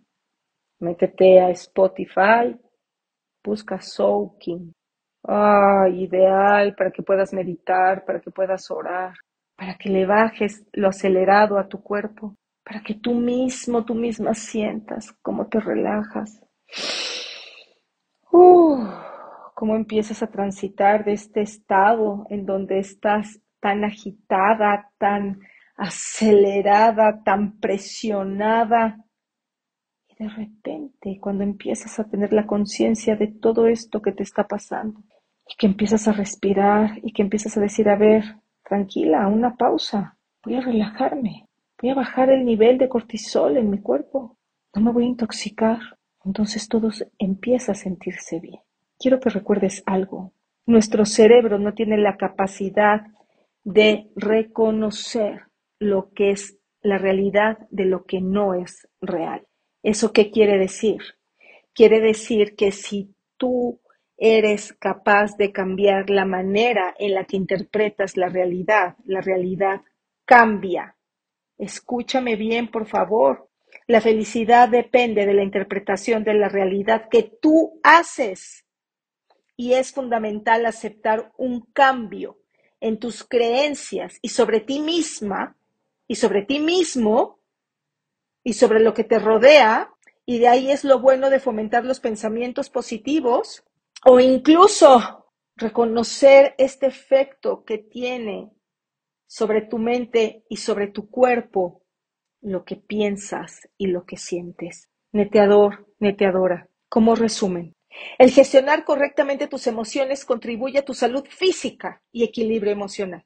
Métete 0.81 1.41
a 1.41 1.51
Spotify, 1.51 2.57
busca 3.43 3.81
Soaking. 3.81 4.73
Ah, 5.25 5.89
ideal 5.93 6.75
para 6.77 6.93
que 6.93 7.03
puedas 7.03 7.33
meditar, 7.33 8.05
para 8.05 8.21
que 8.21 8.31
puedas 8.31 8.71
orar 8.71 9.15
para 9.61 9.75
que 9.75 9.91
le 9.91 10.07
bajes 10.07 10.65
lo 10.73 10.89
acelerado 10.89 11.59
a 11.59 11.69
tu 11.69 11.83
cuerpo, 11.83 12.35
para 12.65 12.83
que 12.83 12.95
tú 12.95 13.13
mismo, 13.13 13.85
tú 13.85 13.95
misma 13.95 14.33
sientas 14.33 15.13
cómo 15.21 15.49
te 15.49 15.61
relajas, 15.61 16.41
uh, 18.33 18.83
cómo 19.55 19.77
empiezas 19.77 20.23
a 20.23 20.29
transitar 20.29 21.05
de 21.05 21.13
este 21.13 21.43
estado 21.43 22.25
en 22.31 22.47
donde 22.47 22.79
estás 22.79 23.39
tan 23.61 23.85
agitada, 23.85 24.91
tan 24.99 25.41
acelerada, 25.77 27.23
tan 27.23 27.59
presionada. 27.59 29.05
Y 30.09 30.23
de 30.23 30.29
repente, 30.29 31.19
cuando 31.21 31.45
empiezas 31.45 31.99
a 31.99 32.09
tener 32.09 32.33
la 32.33 32.47
conciencia 32.47 33.17
de 33.17 33.29
todo 33.29 33.67
esto 33.67 34.03
que 34.03 34.13
te 34.13 34.23
está 34.23 34.47
pasando, 34.47 35.01
y 35.49 35.57
que 35.57 35.67
empiezas 35.67 36.07
a 36.07 36.13
respirar 36.13 36.99
y 37.03 37.13
que 37.13 37.23
empiezas 37.23 37.57
a 37.57 37.61
decir, 37.61 37.89
a 37.89 37.97
ver, 37.97 38.25
Tranquila, 38.71 39.27
una 39.27 39.57
pausa. 39.57 40.17
Voy 40.45 40.55
a 40.55 40.61
relajarme. 40.61 41.49
Voy 41.83 41.91
a 41.91 41.97
bajar 41.97 42.31
el 42.31 42.45
nivel 42.45 42.79
de 42.79 42.89
cortisol 42.89 43.57
en 43.57 43.69
mi 43.69 43.81
cuerpo. 43.81 44.39
No 44.77 44.81
me 44.81 44.93
voy 44.93 45.07
a 45.07 45.09
intoxicar. 45.09 45.81
Entonces 46.25 46.69
todo 46.69 46.91
empieza 47.19 47.73
a 47.73 47.75
sentirse 47.75 48.39
bien. 48.39 48.61
Quiero 48.97 49.19
que 49.19 49.29
recuerdes 49.29 49.83
algo. 49.87 50.35
Nuestro 50.67 51.05
cerebro 51.05 51.59
no 51.59 51.75
tiene 51.75 51.99
la 51.99 52.17
capacidad 52.17 53.07
de 53.65 54.11
reconocer 54.17 55.43
lo 55.79 56.13
que 56.13 56.31
es 56.31 56.59
la 56.83 56.99
realidad 56.99 57.59
de 57.71 57.85
lo 57.85 58.05
que 58.05 58.21
no 58.21 58.55
es 58.55 58.89
real. 59.01 59.47
¿Eso 59.83 60.13
qué 60.13 60.31
quiere 60.31 60.59
decir? 60.59 60.99
Quiere 61.75 62.01
decir 62.01 62.57
que 62.57 62.73
si 62.73 63.15
tú 63.37 63.81
eres 64.21 64.75
capaz 64.75 65.37
de 65.39 65.51
cambiar 65.51 66.11
la 66.11 66.27
manera 66.27 66.95
en 66.99 67.15
la 67.15 67.25
que 67.25 67.39
interpretas 67.39 68.19
la 68.19 68.29
realidad. 68.29 68.97
La 69.05 69.23
realidad 69.23 69.81
cambia. 70.27 70.95
Escúchame 71.57 72.37
bien, 72.37 72.71
por 72.71 72.87
favor. 72.87 73.49
La 73.87 74.03
felicidad 74.03 74.69
depende 74.69 75.25
de 75.25 75.33
la 75.33 75.43
interpretación 75.43 76.23
de 76.23 76.35
la 76.35 76.51
realidad 76.51 77.09
que 77.11 77.33
tú 77.41 77.81
haces. 77.83 78.67
Y 79.57 79.73
es 79.73 79.93
fundamental 79.93 80.67
aceptar 80.67 81.33
un 81.39 81.63
cambio 81.73 82.40
en 82.81 82.99
tus 82.99 83.25
creencias 83.25 84.19
y 84.23 84.31
sobre 84.31 84.61
ti 84.61 84.81
misma 84.81 85.57
y 86.09 86.17
sobre 86.17 86.43
ti 86.43 86.59
mismo 86.59 87.39
y 88.43 88.55
sobre 88.55 88.81
lo 88.81 88.95
que 88.95 89.05
te 89.05 89.19
rodea. 89.19 89.93
Y 90.27 90.39
de 90.39 90.49
ahí 90.49 90.71
es 90.71 90.85
lo 90.85 91.01
bueno 91.01 91.31
de 91.31 91.41
fomentar 91.41 91.85
los 91.85 92.01
pensamientos 92.01 92.71
positivos 92.71 93.65
o 94.05 94.21
incluso 94.21 95.27
reconocer 95.57 96.55
este 96.59 96.87
efecto 96.87 97.65
que 97.65 97.79
tiene 97.79 98.51
sobre 99.27 99.63
tu 99.63 99.79
mente 99.79 100.45
y 100.49 100.57
sobre 100.57 100.89
tu 100.89 101.09
cuerpo 101.11 101.83
lo 102.41 102.65
que 102.65 102.77
piensas 102.77 103.69
y 103.77 103.89
lo 103.89 104.05
que 104.05 104.17
sientes. 104.17 104.89
Neteador, 105.13 105.87
neteadora, 105.99 106.69
como 106.89 107.15
resumen, 107.15 107.75
El 108.19 108.31
gestionar 108.31 108.85
correctamente 108.85 109.49
tus 109.49 109.67
emociones 109.67 110.25
contribuye 110.25 110.79
a 110.79 110.85
tu 110.85 110.95
salud 110.95 111.27
física 111.29 112.03
y 112.13 112.25
equilibrio 112.25 112.73
emocional. 112.73 113.25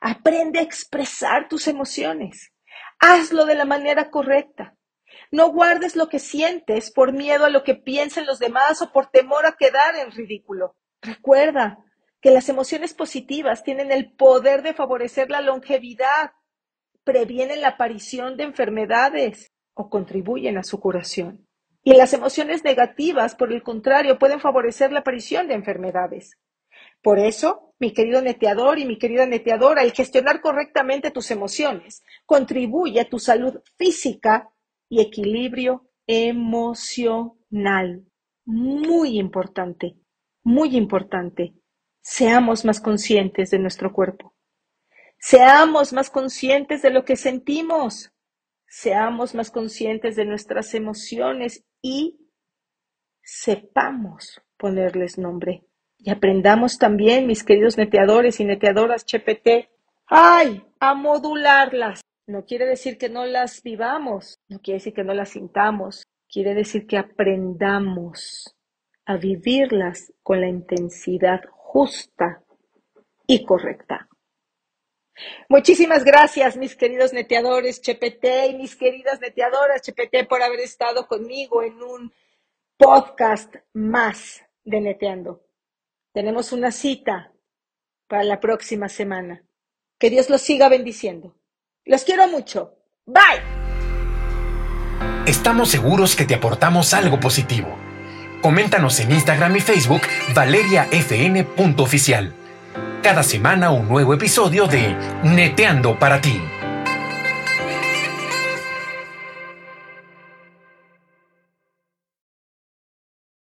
Aprende 0.00 0.58
a 0.58 0.62
expresar 0.62 1.48
tus 1.48 1.68
emociones. 1.68 2.52
Hazlo 3.00 3.44
de 3.46 3.54
la 3.54 3.64
manera 3.64 4.10
correcta. 4.10 4.76
No 5.30 5.50
guardes 5.50 5.96
lo 5.96 6.08
que 6.08 6.18
sientes 6.18 6.90
por 6.90 7.12
miedo 7.12 7.44
a 7.44 7.50
lo 7.50 7.64
que 7.64 7.74
piensen 7.74 8.26
los 8.26 8.38
demás 8.38 8.80
o 8.82 8.92
por 8.92 9.10
temor 9.10 9.46
a 9.46 9.56
quedar 9.56 9.96
en 9.96 10.10
ridículo. 10.10 10.76
Recuerda 11.02 11.78
que 12.20 12.30
las 12.30 12.48
emociones 12.48 12.94
positivas 12.94 13.62
tienen 13.62 13.92
el 13.92 14.12
poder 14.12 14.62
de 14.62 14.74
favorecer 14.74 15.30
la 15.30 15.40
longevidad, 15.40 16.32
previenen 17.04 17.60
la 17.60 17.68
aparición 17.68 18.36
de 18.36 18.44
enfermedades 18.44 19.52
o 19.74 19.88
contribuyen 19.88 20.58
a 20.58 20.64
su 20.64 20.80
curación. 20.80 21.47
Y 21.88 21.94
las 21.94 22.12
emociones 22.12 22.64
negativas, 22.64 23.34
por 23.34 23.50
el 23.50 23.62
contrario, 23.62 24.18
pueden 24.18 24.40
favorecer 24.40 24.92
la 24.92 24.98
aparición 24.98 25.48
de 25.48 25.54
enfermedades. 25.54 26.36
Por 27.00 27.18
eso, 27.18 27.72
mi 27.78 27.94
querido 27.94 28.20
neteador 28.20 28.78
y 28.78 28.84
mi 28.84 28.98
querida 28.98 29.24
neteadora, 29.24 29.82
el 29.82 29.92
gestionar 29.92 30.42
correctamente 30.42 31.10
tus 31.10 31.30
emociones 31.30 32.02
contribuye 32.26 33.00
a 33.00 33.08
tu 33.08 33.18
salud 33.18 33.62
física 33.78 34.50
y 34.90 35.00
equilibrio 35.00 35.88
emocional. 36.06 38.04
Muy 38.44 39.18
importante, 39.18 39.96
muy 40.42 40.76
importante. 40.76 41.54
Seamos 42.02 42.66
más 42.66 42.82
conscientes 42.82 43.48
de 43.48 43.60
nuestro 43.60 43.94
cuerpo. 43.94 44.34
Seamos 45.18 45.94
más 45.94 46.10
conscientes 46.10 46.82
de 46.82 46.90
lo 46.90 47.06
que 47.06 47.16
sentimos. 47.16 48.12
Seamos 48.66 49.34
más 49.34 49.50
conscientes 49.50 50.16
de 50.16 50.26
nuestras 50.26 50.74
emociones 50.74 51.64
y 51.82 52.18
sepamos 53.22 54.40
ponerles 54.56 55.18
nombre. 55.18 55.64
Y 55.98 56.10
aprendamos 56.10 56.78
también, 56.78 57.26
mis 57.26 57.44
queridos 57.44 57.76
neteadores 57.76 58.40
y 58.40 58.44
neteadoras 58.44 59.04
CHPT, 59.04 59.68
ay, 60.06 60.64
a 60.80 60.94
modularlas. 60.94 62.00
No 62.26 62.44
quiere 62.44 62.66
decir 62.66 62.98
que 62.98 63.08
no 63.08 63.24
las 63.24 63.62
vivamos, 63.62 64.38
no 64.48 64.60
quiere 64.60 64.78
decir 64.78 64.94
que 64.94 65.04
no 65.04 65.14
las 65.14 65.30
sintamos, 65.30 66.04
quiere 66.28 66.54
decir 66.54 66.86
que 66.86 66.98
aprendamos 66.98 68.54
a 69.06 69.16
vivirlas 69.16 70.12
con 70.22 70.40
la 70.40 70.48
intensidad 70.48 71.40
justa 71.50 72.42
y 73.26 73.44
correcta. 73.44 74.07
Muchísimas 75.48 76.04
gracias, 76.04 76.56
mis 76.56 76.76
queridos 76.76 77.12
neteadores 77.12 77.80
CHPT 77.80 78.50
y 78.50 78.54
mis 78.54 78.76
queridas 78.76 79.20
neteadoras 79.20 79.82
CHPT 79.82 80.28
por 80.28 80.42
haber 80.42 80.60
estado 80.60 81.06
conmigo 81.06 81.62
en 81.62 81.82
un 81.82 82.12
podcast 82.76 83.54
más 83.72 84.42
de 84.64 84.80
Neteando. 84.80 85.42
Tenemos 86.12 86.52
una 86.52 86.70
cita 86.70 87.32
para 88.06 88.24
la 88.24 88.40
próxima 88.40 88.88
semana. 88.88 89.44
Que 89.98 90.10
Dios 90.10 90.30
los 90.30 90.42
siga 90.42 90.68
bendiciendo. 90.68 91.34
Los 91.84 92.04
quiero 92.04 92.28
mucho. 92.28 92.76
Bye. 93.06 93.42
Estamos 95.26 95.70
seguros 95.70 96.16
que 96.16 96.24
te 96.24 96.34
aportamos 96.34 96.94
algo 96.94 97.20
positivo. 97.20 97.76
Coméntanos 98.42 98.98
en 99.00 99.12
Instagram 99.12 99.56
y 99.56 99.60
Facebook 99.60 100.02
valeriafn.oficial. 100.34 102.37
Cada 103.02 103.22
semana 103.22 103.70
un 103.70 103.88
nuevo 103.88 104.12
episodio 104.12 104.66
de 104.66 104.96
Neteando 105.22 105.98
para 105.98 106.20
ti. 106.20 106.42